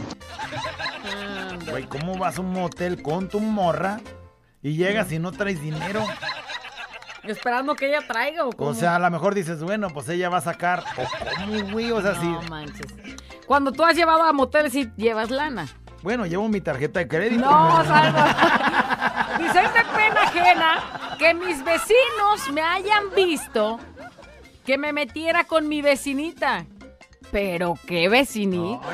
[1.70, 4.00] Güey, ¿cómo vas a un motel con tu morra
[4.62, 6.04] Y llegas y no traes dinero.
[7.24, 8.70] Esperando que ella traiga o cómo?
[8.70, 10.82] O sea, a lo mejor dices, bueno, pues ella va a sacar.
[11.48, 12.26] O güey, o sea, sí.
[12.26, 12.86] No manches.
[13.46, 15.68] Cuando tú has llevado a moteles y llevas lana.
[16.02, 17.44] Bueno, llevo mi tarjeta de crédito.
[17.44, 18.18] No, salvo.
[19.38, 23.78] Dice, es de pena ajena que mis vecinos me hayan visto
[24.64, 26.66] que me metiera con mi vecinita.
[27.32, 28.86] Pero qué vecinita.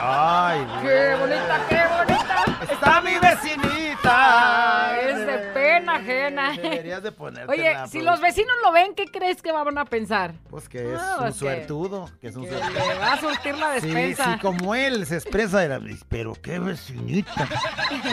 [0.00, 0.86] Ay, güey.
[0.86, 2.72] Qué bonita, qué bonita.
[2.72, 5.00] Está mi vecinita.
[5.02, 6.52] Es de pena ajena.
[6.56, 9.84] Deberías de ponerte Oye, la si los vecinos lo ven, ¿qué crees que van a
[9.84, 10.32] pensar?
[10.48, 12.08] Pues que es No, un suertudo.
[12.20, 12.88] Que es un que suertudo.
[12.88, 14.32] le va a surtir la Sí, despensa.
[14.34, 15.80] sí, como él se expresa de la...
[16.08, 17.46] Pero qué vecinita.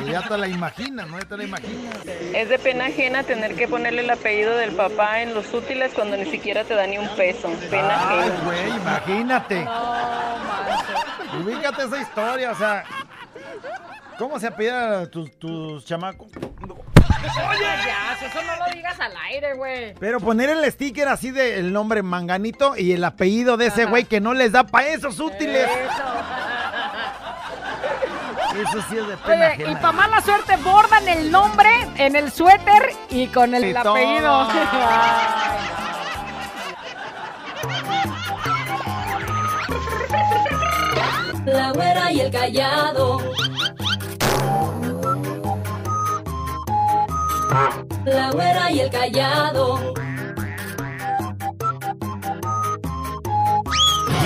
[0.05, 1.17] Ya te la imaginas, ¿no?
[1.19, 1.95] Ya te la imaginas.
[2.33, 6.17] Es de pena ajena tener que ponerle el apellido del papá en los útiles cuando
[6.17, 7.49] ni siquiera te da ni un peso.
[7.69, 8.41] Pena Ay, ajena.
[8.43, 9.44] güey, imagínate.
[11.41, 12.83] Ubícate esa historia, o sea...
[14.17, 16.27] ¿Cómo se apellida tus, tus chamacos?
[16.37, 19.93] Oye, ya, eso no lo digas al aire, güey.
[19.95, 24.21] Pero poner el sticker así del nombre Manganito y el apellido de ese güey que
[24.21, 25.69] no les da para esos útiles.
[28.55, 32.31] Eso sí es de pena Oye, y para mala suerte bordan el nombre en el
[32.31, 34.47] suéter y con el Y apellido.
[41.45, 43.19] La güera y el callado.
[48.03, 49.93] La güera y el callado.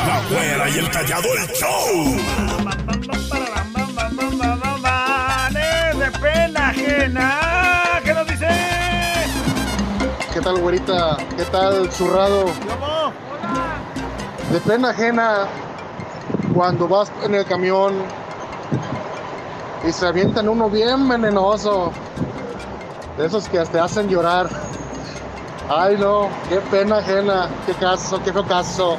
[0.08, 2.16] La güera y el callado el show.
[6.00, 7.40] De pena ajena.
[8.02, 8.48] ¿Qué nos dice?
[10.34, 11.18] ¿Qué tal, güerita?
[11.36, 12.46] ¿Qué tal, zurrado?
[12.46, 13.12] ¿Cómo?
[14.54, 15.50] De pena ajena
[16.54, 17.94] cuando vas en el camión
[19.88, 21.92] y se avientan uno bien venenoso.
[23.18, 24.50] De esos que te hacen llorar.
[25.70, 27.50] Ay, no, qué pena ajena.
[27.66, 28.98] Qué caso, qué caso.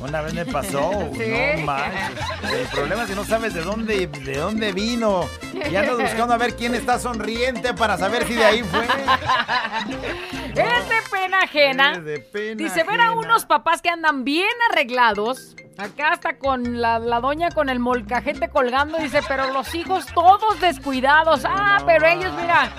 [0.00, 2.18] Una vez me pasó, no manches.
[2.50, 5.26] El problema es que no sabes de dónde, de dónde vino.
[5.52, 8.86] Y andas buscando a ver quién está sonriente para saber si de ahí fue.
[10.54, 11.92] Es de pena ajena.
[11.92, 15.54] Es de pena Dice, ver a unos papás que andan bien arreglados.
[15.76, 18.98] Acá hasta con la, la doña con el molcajete colgando.
[18.98, 21.42] Dice, pero los hijos todos descuidados.
[21.44, 22.72] Ah, pero ellos, mira,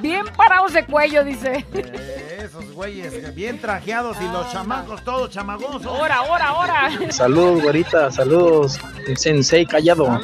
[0.00, 1.64] bien parados de cuello, dice.
[1.74, 5.86] Eh, Esos güeyes bien trajeados y los chamacos todos chamagosos.
[5.86, 6.90] Ahora, ahora, ahora.
[7.10, 10.20] Saludos, güerita, saludos, el sensei callado.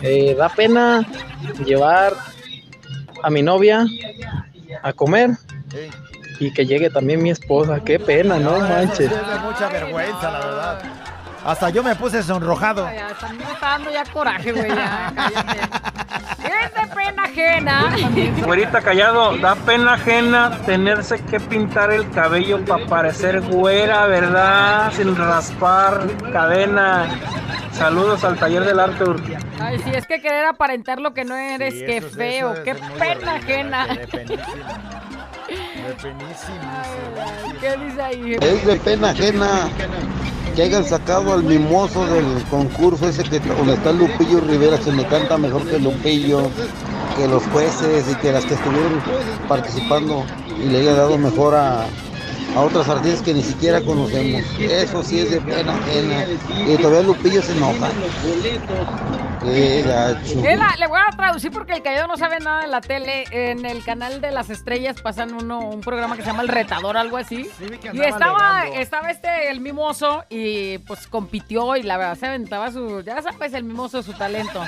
[0.00, 1.06] Eh, da pena
[1.64, 2.14] llevar
[3.22, 3.86] a mi novia
[4.82, 5.30] a comer
[6.46, 7.80] y que llegue también mi esposa.
[7.84, 9.00] Qué pena, no Eso manches.
[9.00, 10.82] es de mucha vergüenza, la verdad.
[11.44, 12.86] Hasta yo me puse sonrojado.
[12.86, 14.68] Ay, hasta a mí me está dando ya coraje, güey.
[14.68, 15.58] ya, cállate.
[16.42, 17.94] Es de pena ajena.
[18.44, 24.92] Güerita callado, da pena ajena tenerse que pintar el cabello para parecer güera, ¿verdad?
[24.92, 26.00] Sin raspar
[26.32, 27.06] cadena.
[27.72, 29.20] Saludos al taller del Arthur.
[29.60, 32.64] Ay, sí, es que querer aparentar lo que no eres, Sí, qué feo, eso es
[32.64, 33.86] qué pena horrible, ajena.
[37.60, 38.36] ¿Qué dice ahí?
[38.40, 39.68] Es de pena ajena
[40.54, 45.06] que hayan sacado al mimoso del concurso ese que donde está Lupillo Rivera, que me
[45.06, 46.50] canta mejor que Lupillo,
[47.16, 49.00] que los jueces y que las que estuvieron
[49.48, 50.24] participando
[50.62, 51.86] y le haya dado mejor a,
[52.54, 54.42] a otras artistas que ni siquiera conocemos.
[54.60, 56.26] Eso sí es de pena ajena.
[56.66, 57.90] Y todavía Lupillo se enoja.
[59.44, 60.40] Qué gacho.
[60.56, 63.24] La- le voy a traducir porque el callado no sabe nada de la tele.
[63.30, 66.96] En el canal de las estrellas pasan uno, un programa que se llama El Retador,
[66.96, 67.48] algo así.
[67.58, 68.80] que y estaba, alegando.
[68.80, 73.52] estaba este, el mimoso, y pues compitió y la verdad se aventaba su, ya sabes,
[73.54, 74.62] el mimoso, su talento.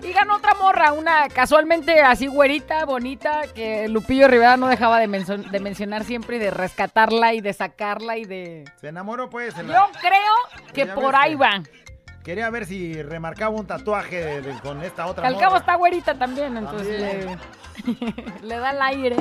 [0.00, 5.08] Y ganó otra morra, una casualmente así güerita, bonita, que Lupillo Rivera no dejaba de,
[5.08, 8.64] menso- de mencionar siempre y de rescatarla y de sacarla y de...
[8.80, 9.54] Se enamoró pues.
[9.54, 11.62] se la- Yo creo que Ya por ves ahí que- va.
[12.26, 15.76] Quería ver si remarcaba un tatuaje de- de- con esta otra Que al cabo está
[15.76, 17.38] güerita también, entonces le,
[18.42, 19.16] le da el aire.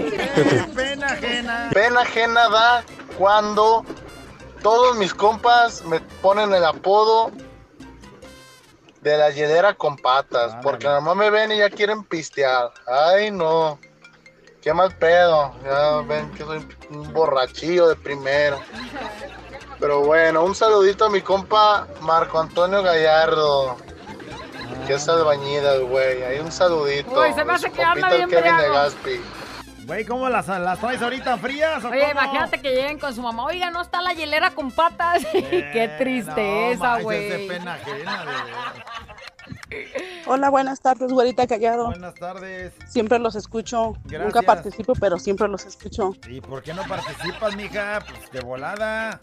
[0.75, 1.69] Pena ajena.
[1.71, 2.83] Pena ajena da
[3.15, 3.85] cuando
[4.63, 7.31] todos mis compas me ponen el apodo
[9.01, 12.71] de la hiedera con patas, porque nada más me ven y ya quieren pistear.
[12.87, 13.77] Ay, no.
[14.63, 15.53] Qué mal pedo.
[15.63, 18.57] Ya ven que soy un borrachillo de primera.
[19.79, 23.77] Pero bueno, un saludito a mi compa Marco Antonio Gallardo.
[24.87, 26.23] Que es albañida, güey.
[26.23, 27.19] Ahí un saludito.
[27.19, 28.69] Uy, se me hace que anda bien Kevin de.
[28.69, 29.21] Gaspi.
[29.85, 32.11] Güey, ¿cómo las, las traes ahorita frías o Oye, cómo?
[32.13, 33.45] imagínate que lleguen con su mamá.
[33.45, 35.23] Oiga, no está la hielera con patas.
[35.31, 37.29] Qué tristeza, Eh, No, manches, güey.
[37.29, 38.73] de pena ajena, verdad.
[40.27, 41.85] Hola, buenas tardes, güerita Callado.
[41.87, 42.73] Buenas tardes.
[42.87, 43.93] Siempre los escucho.
[44.05, 44.23] Gracias.
[44.23, 46.15] Nunca participo, pero siempre los escucho.
[46.27, 48.03] ¿Y por qué no participas, mija?
[48.07, 49.19] Pues de volada.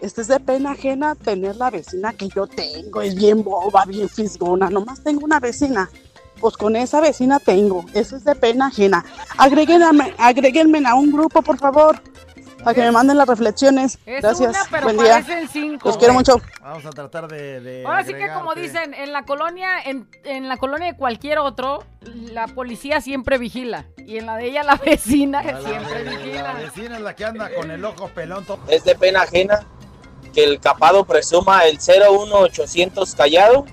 [0.00, 3.00] Este es de pena ajena tener la vecina que yo tengo.
[3.00, 4.68] Es bien boba, bien fisgona.
[4.70, 5.88] Nomás tengo una vecina.
[6.40, 7.84] Pues con esa vecina tengo.
[7.94, 9.04] Eso es de pena ajena.
[9.38, 12.00] Agréguenme, agréguenme a un grupo, por favor.
[12.64, 13.98] Para que me manden las reflexiones.
[14.06, 14.48] Es Gracias.
[14.50, 15.12] una, pero Buen día.
[15.22, 15.88] parecen cinco.
[15.88, 16.40] Los quiero mucho.
[16.62, 17.60] Vamos a tratar de.
[17.60, 21.38] de Ahora sí que como dicen, en la colonia, en, en la colonia de cualquier
[21.38, 23.84] otro, la policía siempre vigila.
[23.98, 26.42] Y en la de ella la vecina A la siempre vigila.
[26.42, 28.44] La vecina es la que anda con el ojo pelón.
[28.68, 29.66] Es de pena ajena
[30.32, 33.66] que el capado presuma el 01800 callado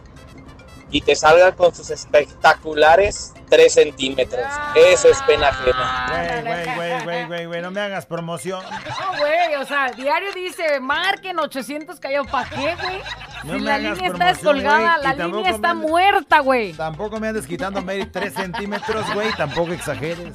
[0.91, 4.45] y te salga con sus espectaculares 3 centímetros.
[4.75, 6.41] Eso es pena ajena.
[6.41, 8.63] Güey, güey, güey, güey, güey, güey, no me hagas promoción.
[8.63, 12.27] No, güey, o sea, diario dice, marquen 800 callados.
[12.31, 12.99] ¿Para qué, güey?
[13.43, 16.71] No si la línea está descolgada, la línea está andes- muerta, güey.
[16.73, 20.33] Tampoco me andes quitando Mary 3 centímetros, güey, tampoco exageres.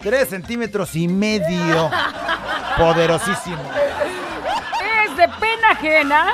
[0.00, 1.90] 3 centímetros y medio.
[2.76, 3.62] Poderosísimo.
[5.06, 6.32] Es de pena ajena.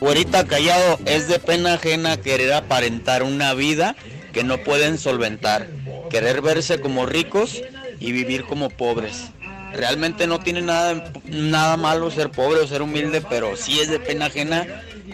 [0.00, 3.96] Güerita callado, es de pena ajena querer aparentar una vida
[4.32, 5.68] que no pueden solventar,
[6.10, 7.62] querer verse como ricos
[7.98, 9.30] y vivir como pobres.
[9.72, 13.98] Realmente no tiene nada, nada malo ser pobre o ser humilde, pero sí es de
[13.98, 14.66] pena ajena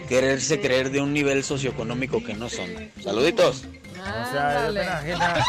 [0.07, 2.69] quererse creer de un nivel socioeconómico que no son.
[3.03, 3.65] Saluditos.
[3.99, 5.45] O sea, es pena ajena.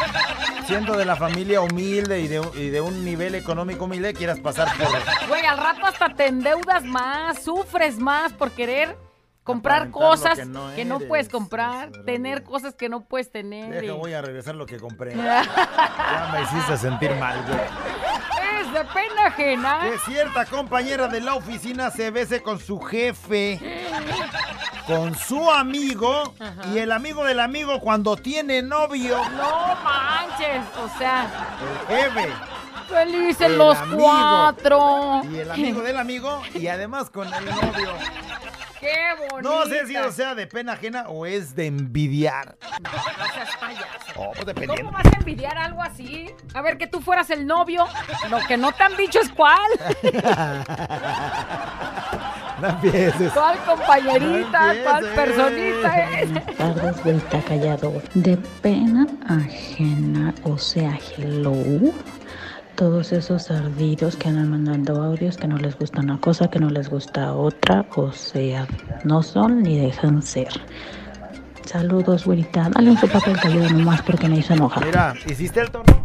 [0.65, 4.67] Siendo de la familia humilde y de, y de un nivel económico humilde, quieras pasar
[4.77, 4.87] por.
[5.29, 8.97] Güey, al rato hasta te endeudas más, sufres más por querer
[9.47, 13.81] comprar cosas que no que no eres, puedes comprar, tener cosas que no puedes tener.
[13.81, 15.15] Deja, voy a regresar lo que compré.
[15.15, 17.59] Ya me hiciste sentir mal, güey.
[18.61, 19.79] Es de pena ajena.
[19.83, 23.59] Que cierta compañera de la oficina se bese con su jefe,
[24.85, 26.33] con su amigo
[26.73, 29.17] y el amigo del amigo cuando tiene novio.
[29.29, 31.27] No manches, o sea,
[31.89, 32.29] El jefe.
[32.89, 35.21] felices el los amigo, cuatro.
[35.31, 37.91] Y el amigo del amigo y además con el novio.
[38.79, 39.41] Qué bonito.
[39.41, 42.57] No sé si o sea de pena ajena o es de envidiar.
[42.61, 43.85] No, no seas payaso.
[44.15, 44.85] Oh, pues dependiendo.
[44.85, 46.29] ¿Cómo vas a envidiar algo así?
[46.53, 47.85] A ver, que tú fueras el novio.
[48.29, 49.57] Lo que no te han dicho es cuál.
[52.59, 53.31] No empieces.
[53.33, 54.73] ¿Cuál compañerita?
[54.73, 56.57] No ¿Cuál personita es?
[56.57, 58.01] tardes, vuelta callado.
[58.15, 61.53] De pena ajena, o sea, hello.
[62.77, 66.69] Todos esos ardidos que andan mandando audios que no les gusta una cosa, que no
[66.69, 68.67] les gusta otra, o sea,
[69.03, 70.49] no son ni dejan ser.
[71.65, 72.69] Saludos, güerita.
[72.69, 74.85] Dale un sopapo al callado nomás porque me hizo enojar.
[74.85, 76.03] Mira, ¿hiciste el tono?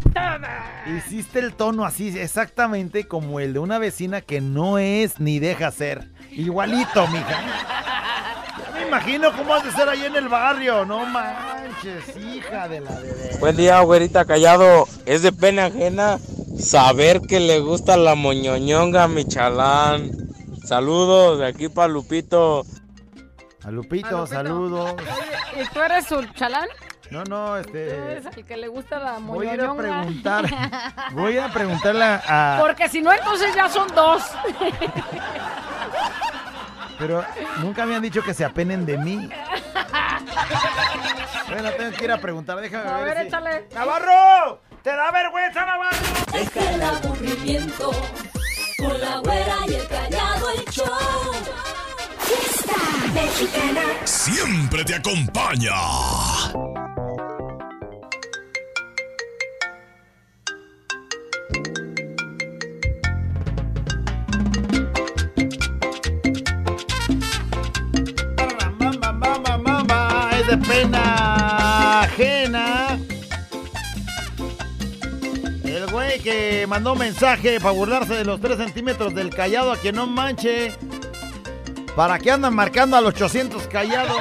[0.96, 5.70] Hiciste el tono así, exactamente como el de una vecina que no es ni deja
[5.72, 6.08] ser.
[6.30, 7.38] Igualito, mija.
[8.58, 10.86] Ya me imagino cómo has de ser ahí en el barrio.
[10.86, 13.36] No manches, hija de la bebé.
[13.40, 14.88] Buen día, güerita callado.
[15.04, 16.18] Es de pena ajena
[16.58, 20.10] saber que le gusta la moñoñonga a mi chalán.
[20.64, 22.64] Saludos de aquí para Lupito.
[23.64, 24.94] A Lupito, saludos.
[25.60, 26.68] ¿Y tú eres su chalán?
[27.10, 27.94] No, no, ¿Tú este.
[27.94, 30.00] eres el que le gusta la Voy a ir a moñoñonga?
[30.02, 30.44] preguntar.
[31.12, 32.58] Voy a preguntarle a.
[32.60, 34.22] Porque si no, entonces ya son dos.
[36.98, 37.24] Pero
[37.60, 39.28] nunca me han dicho que se apenen de mí.
[41.48, 42.58] Bueno, tengo que ir a preguntar.
[42.60, 43.04] Déjame A ver.
[43.04, 43.68] ver, si- échale.
[43.74, 44.60] ¡Navarro!
[44.82, 45.96] ¡Te da vergüenza, Navarro!
[46.32, 47.92] Deja el aburrimiento
[48.78, 50.86] con la güera y el callado el show.
[52.18, 52.74] Fiesta
[53.14, 53.82] mexicana.
[54.04, 55.70] Siempre te acompaña.
[69.00, 71.31] Mamá, mamá, es de pena
[76.22, 80.72] que mandó mensaje para burlarse de los 3 centímetros del callado a que no manche.
[81.96, 84.14] ¿Para qué andan marcando al 800 callado?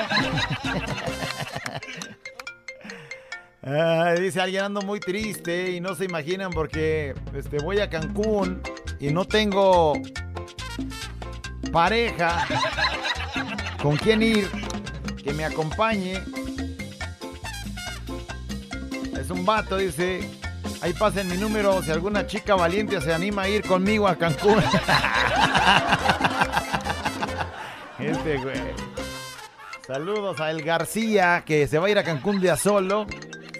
[4.19, 8.61] Dice alguien ando muy triste y no se imaginan porque este, voy a Cancún
[8.99, 9.93] y no tengo
[11.71, 12.47] pareja
[13.81, 14.49] con quién ir
[15.23, 16.21] que me acompañe.
[19.19, 20.40] Es un vato, dice.
[20.81, 24.63] Ahí pasen mi número si alguna chica valiente se anima a ir conmigo a Cancún.
[27.99, 28.59] este güey.
[29.85, 33.05] Saludos a El García que se va a ir a Cancún de a solo.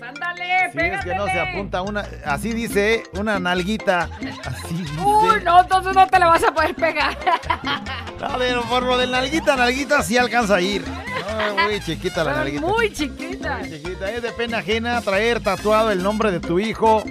[0.02, 4.10] Ándale, Si es que no se apunta una, así dice, una nalguita.
[4.44, 4.94] Así dice.
[5.00, 7.16] Uy, no, entonces no te la vas a poder pegar.
[8.20, 10.84] A ver, por lo de nalguita, nalguita sí alcanza a ir.
[10.88, 12.66] No, muy chiquita la Pero nalguita.
[12.68, 13.31] Muy chiquita.
[13.42, 14.12] Chiquita.
[14.12, 17.04] Es de pena ajena traer tatuado el nombre de tu hijo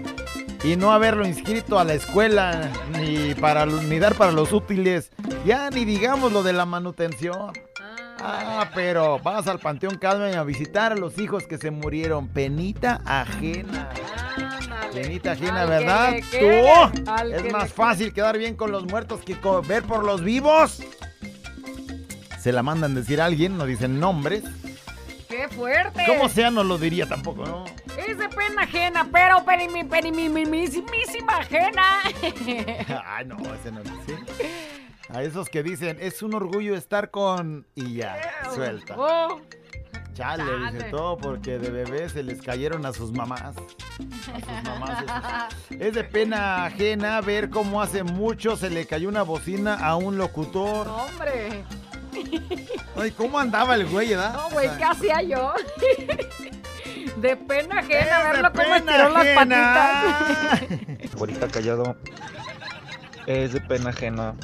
[0.63, 5.11] y no haberlo inscrito a la escuela ni para ni dar para los útiles.
[5.45, 7.53] Ya ni digamos lo de la manutención.
[8.23, 12.29] Ah, pero vas al Panteón Calmen a visitar a los hijos que se murieron.
[12.29, 13.89] Penita ajena.
[14.93, 16.13] Penita ajena, Al ¿verdad?
[16.31, 16.63] quede,
[16.93, 17.01] Tú.
[17.31, 20.83] que Es más fácil quedar bien con los muertos que ver por los vivos.
[22.39, 24.43] Se la mandan decir a alguien, no dicen nombres.
[25.31, 26.05] ¡Qué fuerte!
[26.07, 27.65] Como sea, no lo diría tampoco, ¿no?
[27.97, 31.83] Es de pena ajena, pero penimi, penimi, mismísima ajena.
[33.07, 33.81] Ay, no, ese no.
[33.85, 34.15] ¿sí?
[35.09, 37.65] A esos que dicen, es un orgullo estar con...
[37.77, 38.17] Y ya,
[38.53, 38.97] suelta.
[38.99, 39.41] Oh,
[40.15, 40.91] Chale, dice chale.
[40.91, 43.57] todo porque de bebés se les cayeron a sus mamás.
[43.57, 45.05] A sus mamás.
[45.05, 45.81] esos.
[45.81, 50.19] Es de pena ajena ver cómo hace mucho se le cayó una bocina a un
[50.19, 50.89] locutor.
[50.89, 51.65] hombre.
[52.97, 54.33] Ay, ¿cómo andaba el güey, edad?
[54.35, 55.53] No, güey, ¿qué hacía yo?
[57.17, 60.63] De pena ajena Es verlo cómo estiró las patitas.
[61.19, 61.97] Ahorita callado
[63.27, 64.35] es de pena ajena.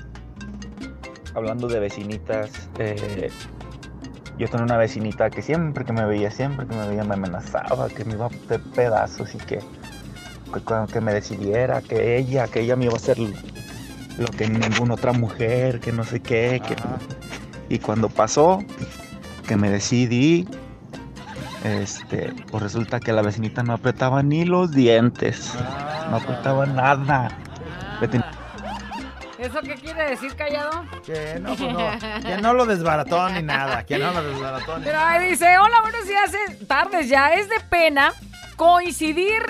[1.34, 3.30] Hablando de vecinitas, eh,
[4.38, 7.88] yo tenía una vecinita que siempre que me veía, siempre que me veía me amenazaba,
[7.88, 12.46] que me iba a hacer pedazos y que, que, cuando- que me decidiera, que ella,
[12.48, 16.62] que ella me iba a hacer lo que ninguna otra mujer, que no sé qué.
[16.66, 16.74] Que...
[17.68, 18.64] Y cuando pasó,
[19.46, 20.46] que me decidí,
[21.64, 25.52] este, pues resulta que la vecinita no apretaba ni los dientes,
[26.10, 27.28] no apretaba nada.
[29.38, 30.84] ¿Eso qué quiere decir, callado?
[31.04, 31.88] Que no, pues no,
[32.22, 35.10] que no lo desbarató ni nada, que no lo desbarató ni Pero nada.
[35.12, 37.34] ahí dice, hola, buenos días, es tardes ya.
[37.34, 38.12] Es de pena
[38.56, 39.42] coincidir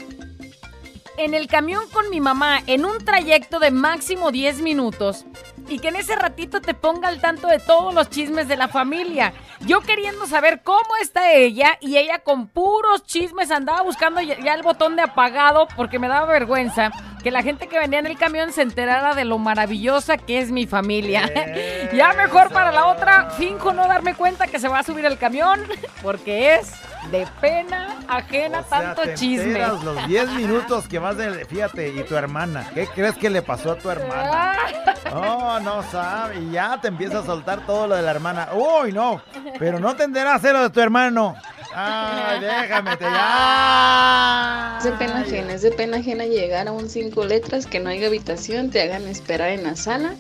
[1.19, 5.25] en el camión con mi mamá en un trayecto de máximo 10 minutos
[5.69, 8.69] y que en ese ratito te ponga al tanto de todos los chismes de la
[8.69, 9.33] familia.
[9.61, 14.63] Yo queriendo saber cómo está ella y ella con puros chismes andaba buscando ya el
[14.63, 16.91] botón de apagado porque me daba vergüenza
[17.23, 20.53] que la gente que venía en el camión se enterara de lo maravillosa que es
[20.53, 21.31] mi familia.
[21.93, 25.19] ya mejor para la otra, finjo no darme cuenta que se va a subir el
[25.19, 25.61] camión
[26.03, 26.73] porque es
[27.11, 29.59] de pena ajena O sea, tanto te chisme.
[29.59, 31.45] los 10 minutos que vas de...
[31.45, 32.71] Fíjate, y tu hermana.
[32.75, 34.53] ¿Qué crees que le pasó a tu hermana?
[35.07, 36.41] No, no sabe.
[36.41, 38.49] Y ya te empieza a soltar todo lo de la hermana.
[38.53, 39.23] Uy, no.
[39.59, 41.37] Pero no te enteras de lo de tu hermano.
[41.75, 44.77] Ay, déjame, te ya.
[44.79, 47.89] Es de pena ajena, es de pena ajena llegar a un cinco letras, que no
[47.89, 50.15] haya habitación, te hagan esperar en la sala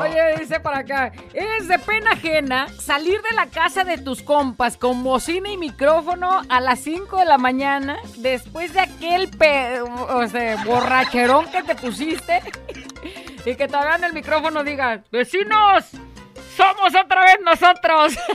[0.02, 4.78] Oye, dice para acá, es de pena ajena salir de la casa de tus compas
[4.78, 10.28] con bocina y micrófono a las 5 de la mañana después de aquel pe- o
[10.28, 12.42] sea, borracherón que te pusiste
[13.46, 15.86] y que todavía en el micrófono diga, vecinos,
[16.56, 18.14] somos otra vez nosotros.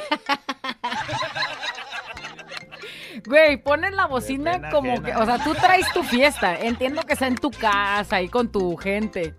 [3.26, 5.06] Güey, pones la bocina pena como ajena.
[5.06, 6.54] que, o sea, tú traes tu fiesta.
[6.58, 9.34] Entiendo que sea en tu casa y con tu gente.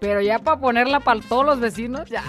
[0.00, 2.24] Pero ya para ponerla para todos los vecinos, ya.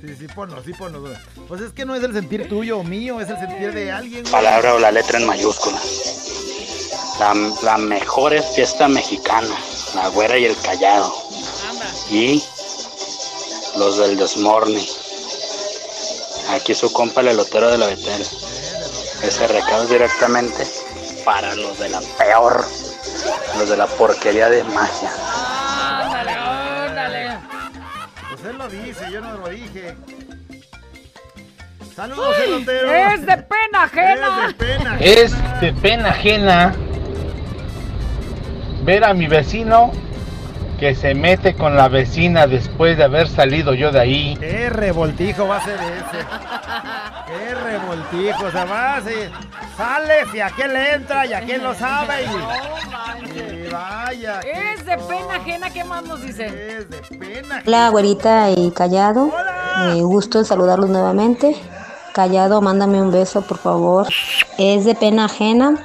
[0.00, 1.04] Sí, sí, ponlo, sí, ponlo.
[1.46, 4.22] Pues es que no es el sentir tuyo o mío, es el sentir de alguien.
[4.22, 4.32] güey.
[4.32, 5.78] palabra o la letra en mayúscula.
[7.20, 9.54] La, la mejor es fiesta mexicana.
[9.94, 11.12] la güera y el callado.
[12.10, 12.42] Y
[13.78, 14.86] los del desmorne.
[16.50, 18.22] Aquí su compa el elotero de la Betel.
[19.22, 20.66] Ese recado es directamente
[21.24, 22.64] para los de la peor,
[23.58, 25.10] los de la porquería de magia.
[26.02, 27.38] Ándale, ándale.
[28.30, 29.96] Pues él lo dice, yo no lo dije.
[31.96, 32.92] Saludos, Uy, elotero.
[32.92, 34.46] es de pena ajena.
[34.46, 34.98] Es de pena.
[35.00, 36.74] Es de pena ajena
[38.82, 39.92] ver a mi vecino
[40.84, 44.36] que se mete con la vecina después de haber salido yo de ahí.
[44.38, 46.26] Qué revoltijo va a ser ese.
[47.26, 48.44] Qué revoltijo.
[48.44, 49.30] O sea, va, se-
[49.78, 52.24] sales y aquel entra y aquel lo sabe.
[52.24, 54.40] Y, y vaya.
[54.40, 56.54] Es de pena ajena, ¿qué más nos dicen?
[56.54, 57.62] Es de pena.
[57.66, 59.32] Hola, güerita y Callado.
[59.94, 61.56] Eh, gusto en saludarlos nuevamente.
[62.12, 64.06] Callado, mándame un beso, por favor.
[64.58, 65.78] Es de pena ajena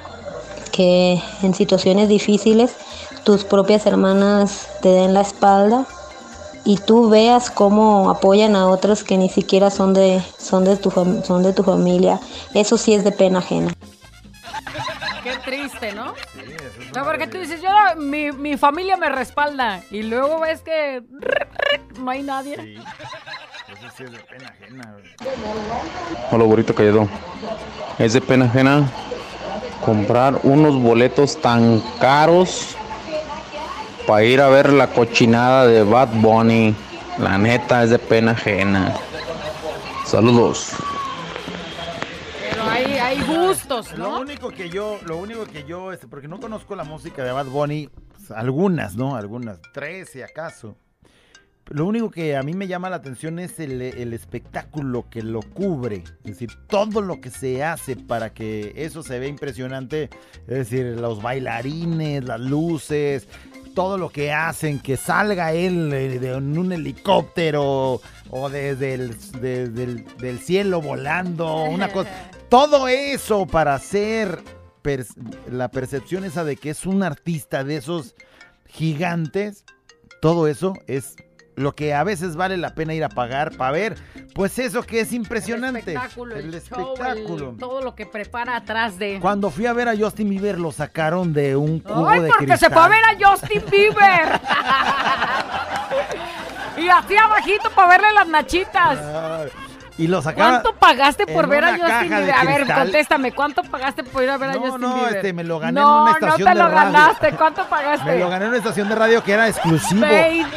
[0.74, 2.76] que en situaciones difíciles
[3.24, 5.86] tus propias hermanas te den la espalda
[6.66, 10.92] y tú veas cómo apoyan a otras que ni siquiera son de son de tu
[10.92, 12.20] son de tu familia.
[12.54, 13.74] Eso sí es de pena ajena.
[15.24, 16.14] Qué triste, ¿no?
[16.96, 19.82] No, porque tú dices, yo, mi, mi familia me respalda.
[19.92, 21.04] Y luego ves que
[22.00, 22.80] no hay nadie.
[23.68, 24.98] Eso sí es de pena ajena.
[26.32, 27.08] Hola, burrito callado.
[28.00, 28.90] Es de pena ajena
[29.86, 32.76] comprar unos boletos tan caros
[34.10, 36.74] para ir a ver la cochinada de Bad Bunny.
[37.20, 38.96] La neta es de pena ajena.
[40.04, 40.72] Saludos.
[42.50, 44.20] Pero hay, hay gustos, Lo ¿no?
[44.22, 47.46] único que yo, lo único que yo, este, porque no conozco la música de Bad
[47.46, 49.16] Bunny, pues, algunas, ¿no?
[49.16, 50.76] Algunas, tres si acaso.
[51.68, 55.42] Lo único que a mí me llama la atención es el, el espectáculo que lo
[55.42, 55.98] cubre.
[56.24, 60.10] Es decir, todo lo que se hace para que eso se vea impresionante.
[60.48, 63.28] Es decir, los bailarines, las luces,
[63.80, 69.84] todo lo que hacen, que salga él eh, en un helicóptero o desde el, desde
[69.84, 72.10] el- del cielo volando, una cosa.
[72.50, 74.42] Todo eso para hacer
[74.82, 75.06] per-
[75.50, 78.16] la percepción esa de que es un artista de esos
[78.68, 79.64] gigantes,
[80.22, 81.16] todo eso es
[81.60, 83.98] lo que a veces vale la pena ir a pagar para ver,
[84.34, 85.80] pues eso que es impresionante.
[85.80, 87.50] espectáculo, el, El show, espectáculo.
[87.52, 89.20] el- todo lo que prepara atrás de.
[89.20, 92.46] Cuando fui a ver a Justin Bieber lo sacaron de un cubo Ay, de porque
[92.46, 92.70] cristal.
[92.70, 94.40] se fue a ver a Justin Bieber.
[96.78, 99.00] y así abajito para verle las nachitas.
[99.00, 99.50] Ay,
[100.00, 100.62] Y lo sacaron.
[100.62, 102.32] ¿Cuánto pagaste por en ver a Justin Bieber?
[102.32, 105.16] A ver, contéstame, ¿cuánto pagaste por ir a ver a No, Justin no, Bieber?
[105.18, 106.92] este, me lo gané en no, una estación No, te de lo radio.
[106.94, 107.32] ganaste.
[107.34, 108.06] ¿Cuánto pagaste?
[108.06, 110.02] Me lo gané en una estación de radio que era exclusivo.
[110.02, 110.50] 20.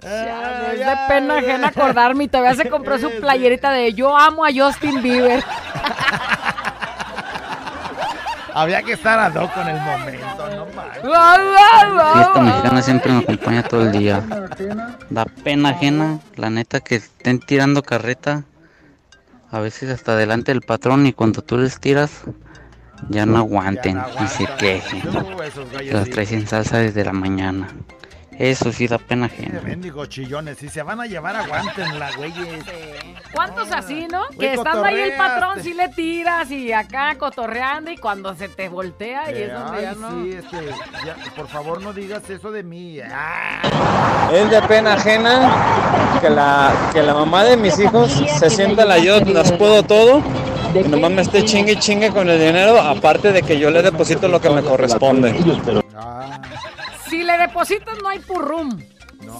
[0.00, 4.44] Chale, es de pena ajena acordarme y todavía se compró su playerita de Yo amo
[4.44, 5.44] a Justin Bieber.
[8.54, 11.02] Había que estar ad hoc con el momento, no manches.
[12.12, 14.22] Fiesta mexicana siempre me acompaña todo el día.
[15.10, 18.44] Da pena ajena, la neta, que estén tirando carreta.
[19.50, 22.22] A veces hasta delante del patrón y cuando tú les tiras,
[23.08, 25.02] ya no aguanten y se quejen.
[25.90, 27.68] Las traes en salsa desde la mañana.
[28.40, 29.60] Eso sí da pena ajena.
[29.60, 32.64] Mendigo chillones, si se van a llevar, aguántenla, güeyes.
[33.34, 34.22] ¿Cuántos así, no?
[34.34, 38.34] Güey, que estando ahí el patrón, te- sí le tiras y acá cotorreando y cuando
[38.34, 40.10] se te voltea y es donde ya no.
[40.22, 40.56] sí, este,
[41.04, 42.98] ya, por favor no digas eso de mí.
[43.12, 44.30] Ah.
[44.32, 48.96] Es de pena ajena que la, que la mamá de mis hijos se sienta la
[48.96, 50.22] yo, las puedo todo,
[50.74, 53.82] y nomás me esté chingue y chingue con el dinero, aparte de que yo le
[53.82, 55.34] deposito lo que me corresponde.
[57.10, 58.80] Si le depositas no hay purrum.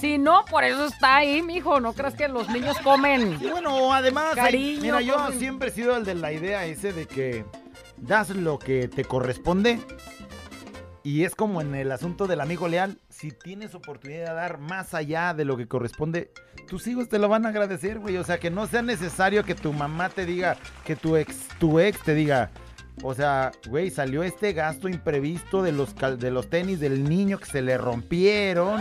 [0.00, 1.80] Si no, por eso está ahí, mijo.
[1.80, 3.38] No creas que los niños comen.
[3.40, 5.38] Y bueno, además, Cariño, mira, yo comen.
[5.38, 7.44] siempre he sido el de la idea ese de que
[7.96, 9.80] das lo que te corresponde.
[11.02, 14.92] Y es como en el asunto del amigo leal, si tienes oportunidad de dar más
[14.92, 16.30] allá de lo que corresponde,
[16.68, 18.18] tus hijos te lo van a agradecer, güey.
[18.18, 21.80] O sea, que no sea necesario que tu mamá te diga, que tu ex, tu
[21.80, 22.50] ex te diga,
[23.02, 27.38] o sea, güey, salió este gasto imprevisto de los, cal- de los tenis del niño
[27.38, 28.80] que se le rompieron.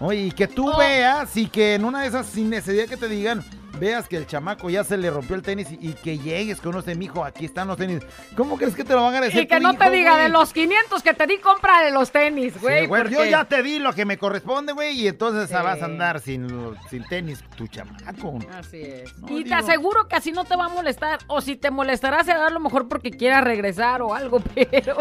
[0.00, 3.08] Oye, y que tú veas y que en una de esas, sin necesidad que te
[3.08, 3.42] digan,
[3.78, 6.74] veas que el chamaco ya se le rompió el tenis y, y que llegues con
[6.74, 8.02] de mijo, aquí están los tenis.
[8.36, 9.42] ¿Cómo crees que te lo van a agradecer?
[9.44, 10.22] Y que tu no te diga güey?
[10.24, 12.82] de los 500 que te di, compra de los tenis, Sí, güey.
[12.82, 15.54] Yo porque- ya te di lo que me corresponde, güey, y entonces Sí.
[15.54, 16.48] vas a andar sin,
[16.90, 18.38] sin tenis, tu chamaco.
[18.58, 19.16] Así es.
[19.18, 21.20] No, y te aseguro que así no te va a molestar.
[21.28, 24.96] O si te molestará, será a lo mejor porque quiera regresar o algo, pero.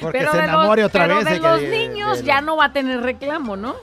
[0.00, 1.24] Porque pero se de los- enamore otra pero vez.
[1.24, 3.74] De de que- los de- niños de ya no va a tener reclamo, ¿no?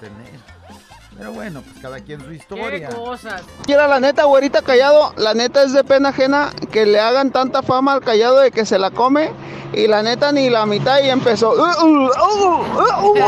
[1.18, 2.89] Pero bueno, pues cada quien su Qué historia.
[2.89, 3.41] cosas.
[3.66, 7.61] Quiera la neta, güerita callado, la neta es de pena ajena que le hagan tanta
[7.61, 9.32] fama al callado de que se la come
[9.74, 11.51] Y la neta ni la mitad y empezó.
[11.51, 12.09] "Uh, uh, uh, uh,
[13.09, 13.22] uh, uh".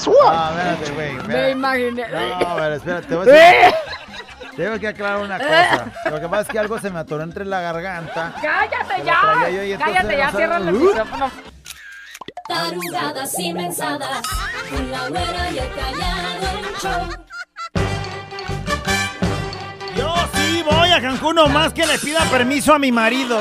[0.00, 0.14] ¡sua!
[0.26, 1.12] Ah, espérate, güey.
[1.28, 2.06] Me imaginé.
[2.08, 3.06] No, a ver, espérate.
[3.06, 3.74] Te voy a decir-
[4.56, 5.86] Tengo que aclarar una cosa.
[6.10, 8.32] Lo que pasa es que algo se me atoró entre la garganta.
[8.42, 9.48] ¡Cállate ya!
[9.48, 10.30] yo entonces, ¡Cállate ya!
[10.32, 10.78] Cierra el uh.
[10.78, 11.30] micrófono.
[12.54, 14.22] Tarugadas y mensadas,
[14.68, 17.08] con la güera y el callado el show.
[19.96, 23.38] Yo sí voy a Cancún nomás que le pida permiso a mi marido.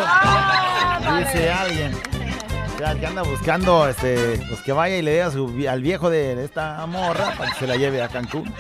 [1.18, 1.97] Dice alguien.
[2.78, 5.82] Sea, que anda buscando, este, pues que vaya y le diga a su vi- al
[5.82, 8.53] viejo de esta morra para que se la lleve a Cancún.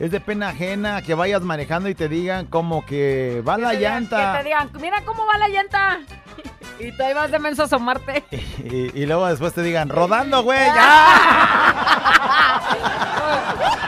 [0.00, 3.80] Es de pena ajena que vayas manejando y te digan como que va la digan-
[4.10, 4.32] llanta.
[4.32, 6.00] Que te digan, mira cómo va la llanta.
[6.82, 8.24] Y tú ahí vas de menso a asomarte.
[8.64, 10.58] Y, y luego después te digan, rodando, güey,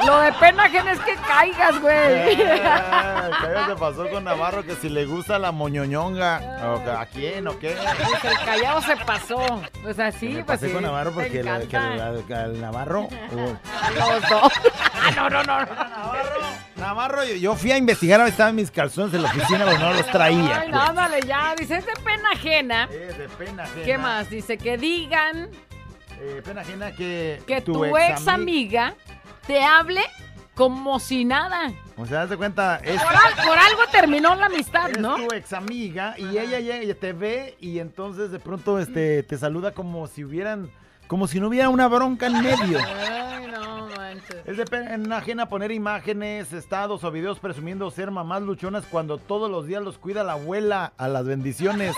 [0.06, 2.42] Lo de pena ajena es que caigas, güey.
[2.64, 4.62] Ah, ¿Qué se pasó con Navarro?
[4.64, 6.40] Que si le gusta la moñoñonga.
[6.64, 7.76] ¿O ¿A quién o qué?
[8.10, 9.62] Pues el callado se pasó.
[9.82, 10.72] Pues así, Me pues pasé sí.
[10.74, 13.08] con Navarro porque el Navarro.
[13.32, 14.52] Los dos.
[14.94, 15.58] Ah, no, no, no.
[16.76, 19.92] Navarro, yo, yo fui a investigar, ahora estaban mis calzones en la oficina, pero no
[19.92, 20.60] los traía.
[20.60, 20.70] Ay, pues.
[20.70, 21.54] no, ándale ya.
[21.56, 22.88] Dice, es de pena ajena.
[22.90, 23.84] Es de pena ajena.
[23.84, 24.30] ¿Qué más?
[24.30, 25.48] Dice que digan
[26.20, 28.94] Eh, pena ajena que, que tu, ex amiga
[29.47, 30.01] te hable
[30.55, 31.72] como si nada.
[31.97, 35.16] O sea, de cuenta, es, Por, al- por algo terminó la amistad, es ¿no?
[35.16, 39.72] tu ex amiga y ella y te ve y entonces de pronto este, te saluda
[39.72, 40.70] como si hubieran,
[41.07, 42.78] como si no hubiera una bronca en medio.
[42.78, 44.36] Ay, no manches.
[44.47, 49.51] Es de pena ajena poner imágenes, estados o videos presumiendo ser mamás luchonas cuando todos
[49.51, 51.95] los días los cuida la abuela a las bendiciones.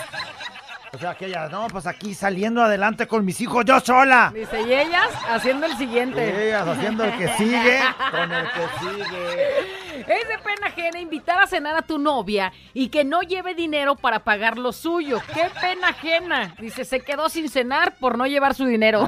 [0.97, 4.31] O sea, que ella, no, pues aquí saliendo adelante con mis hijos yo sola.
[4.33, 6.25] Dice, y ellas haciendo el siguiente.
[6.25, 7.79] Y ellas haciendo el que sigue
[8.09, 9.59] con el que sigue.
[9.99, 13.95] Es de pena ajena invitar a cenar a tu novia y que no lleve dinero
[13.95, 15.21] para pagar lo suyo.
[15.35, 16.55] ¡Qué pena ajena!
[16.59, 19.07] Dice, se quedó sin cenar por no llevar su dinero.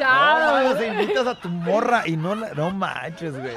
[0.00, 0.52] No, Manchado.
[0.52, 3.52] vayas, invitas a tu morra y no la- no manches, güey.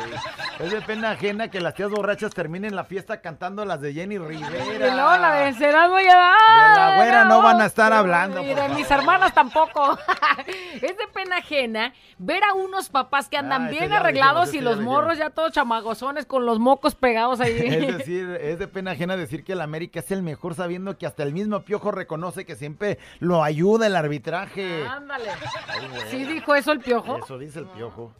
[0.60, 4.18] Es de pena ajena que las tías borrachas terminen la fiesta cantando las de Jenny
[4.18, 4.66] Rivera.
[4.66, 5.54] Y luego la de
[5.88, 6.38] voy a dar.
[6.74, 9.98] De la güera no van a estar hablando, Y de mis hermanas tampoco.
[10.76, 14.76] es de pena ajena ver a unos papás que andan Ah, bien arreglados dijimos, y
[14.76, 17.58] los lo morros ya todos chamagozones con los mocos pegados ahí.
[17.58, 21.06] Es decir, es de pena ajena decir que el América es el mejor sabiendo que
[21.08, 24.86] hasta el mismo Piojo reconoce que siempre lo ayuda el arbitraje.
[24.88, 25.30] Ándale.
[25.68, 25.88] Ay.
[26.12, 27.18] ¿Sí dijo eso el piojo?
[27.18, 28.12] Eso dice el Piojo.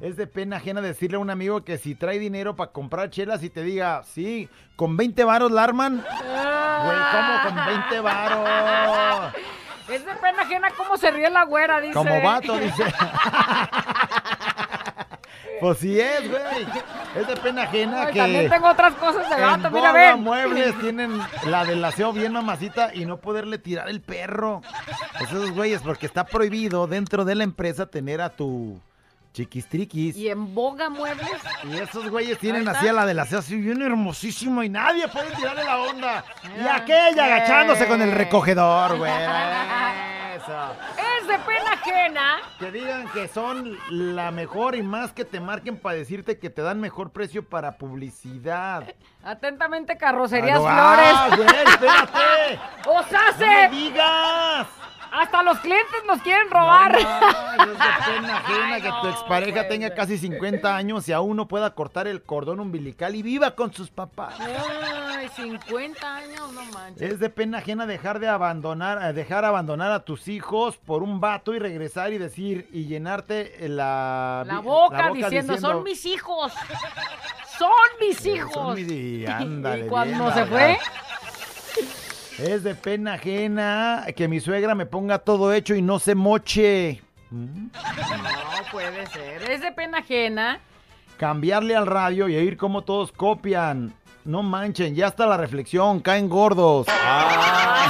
[0.00, 3.42] Es de pena ajena decirle a un amigo que si trae dinero para comprar chelas
[3.44, 5.98] y te diga, sí, con 20 varos la arman.
[5.98, 9.34] Güey, ¿cómo con 20 varos?
[9.88, 11.94] Es de pena ajena cómo se ríe la güera, dice.
[11.94, 12.84] Como vato, dice.
[15.60, 16.66] Pues sí es, güey.
[17.16, 18.18] Es de pena ajena Ay, que...
[18.18, 20.22] También tengo otras cosas de gato, mira, ven.
[20.22, 24.62] Muebles tienen la del aseo bien mamacita y no poderle tirar el perro.
[25.20, 28.80] Esos güeyes, porque está prohibido dentro de la empresa tener a tu
[29.34, 30.16] chiquistriquis.
[30.16, 31.28] Y en Boga Muebles.
[31.70, 35.30] Y esos güeyes tienen así a la del aseo así bien hermosísimo y nadie puede
[35.36, 36.24] tirarle la onda.
[36.58, 39.12] Y aquella agachándose con el recogedor, güey.
[40.36, 40.72] Eso.
[41.20, 42.36] Es de pena ajena.
[42.58, 46.60] Que digan que son la mejor y más que te marquen para decirte que te
[46.60, 48.84] dan mejor precio para publicidad.
[49.24, 51.46] Atentamente, carrocerías Ah, flores.
[51.50, 52.60] güey, espérate.
[52.90, 53.46] ¡Os ¡No hace!
[53.46, 54.66] me digas!
[55.16, 56.92] Hasta los clientes nos quieren robar.
[56.92, 61.46] No, es de pena ajena que tu expareja tenga casi 50 años y aún no
[61.46, 64.34] pueda cortar el cordón umbilical y viva con sus papás.
[64.40, 67.12] Ay, 50 años, no manches.
[67.12, 71.20] Es de pena ajena dejar de abandonar, eh, dejar abandonar a tus hijos por un
[71.20, 76.52] vato y regresar y decir y llenarte la, La vi- boca, diciendo, son mis hijos.
[77.56, 78.52] Son mis hijos.
[78.52, 80.78] Son mis- y ándale, Y cuando bien, se fue,
[82.38, 87.00] Es de pena ajena que mi suegra me ponga todo hecho y no se moche.
[87.30, 87.66] ¿Mm?
[87.66, 89.50] no puede ser.
[89.50, 90.58] Es de pena ajena.
[91.16, 93.94] Cambiarle al radio y oír cómo todos copian.
[94.24, 96.86] No manchen, ya está la reflexión, caen gordos.
[96.88, 97.84] Ah,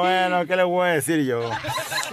[0.00, 1.50] bueno, ¿qué le voy a decir yo?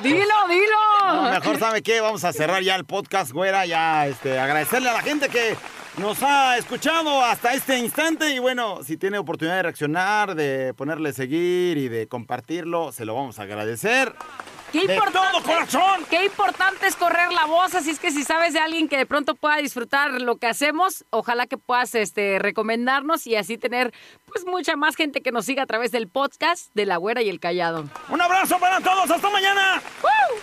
[0.04, 1.14] Dilo, dilo.
[1.14, 4.94] No, mejor sabe qué, vamos a cerrar ya el podcast, güera, ya este, agradecerle a
[4.94, 5.56] la gente que
[5.98, 11.12] nos ha escuchado hasta este instante y bueno, si tiene oportunidad de reaccionar, de ponerle
[11.14, 14.14] seguir y de compartirlo, se lo vamos a agradecer.
[14.72, 16.06] Qué De todo corazón.
[16.10, 19.06] Qué importante es correr la voz, así es que si sabes de alguien que de
[19.06, 23.94] pronto pueda disfrutar lo que hacemos, ojalá que puedas este, recomendarnos y así tener
[24.26, 27.30] pues mucha más gente que nos siga a través del podcast de La Güera y
[27.30, 27.86] el Callado.
[28.10, 29.82] Un abrazo para todos, hasta mañana.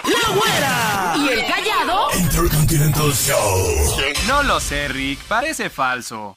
[0.05, 1.15] La Güera.
[1.17, 2.09] ¿Y el Callado?
[2.19, 3.97] Intercontinental Show.
[4.27, 6.37] No lo sé, Rick, parece falso.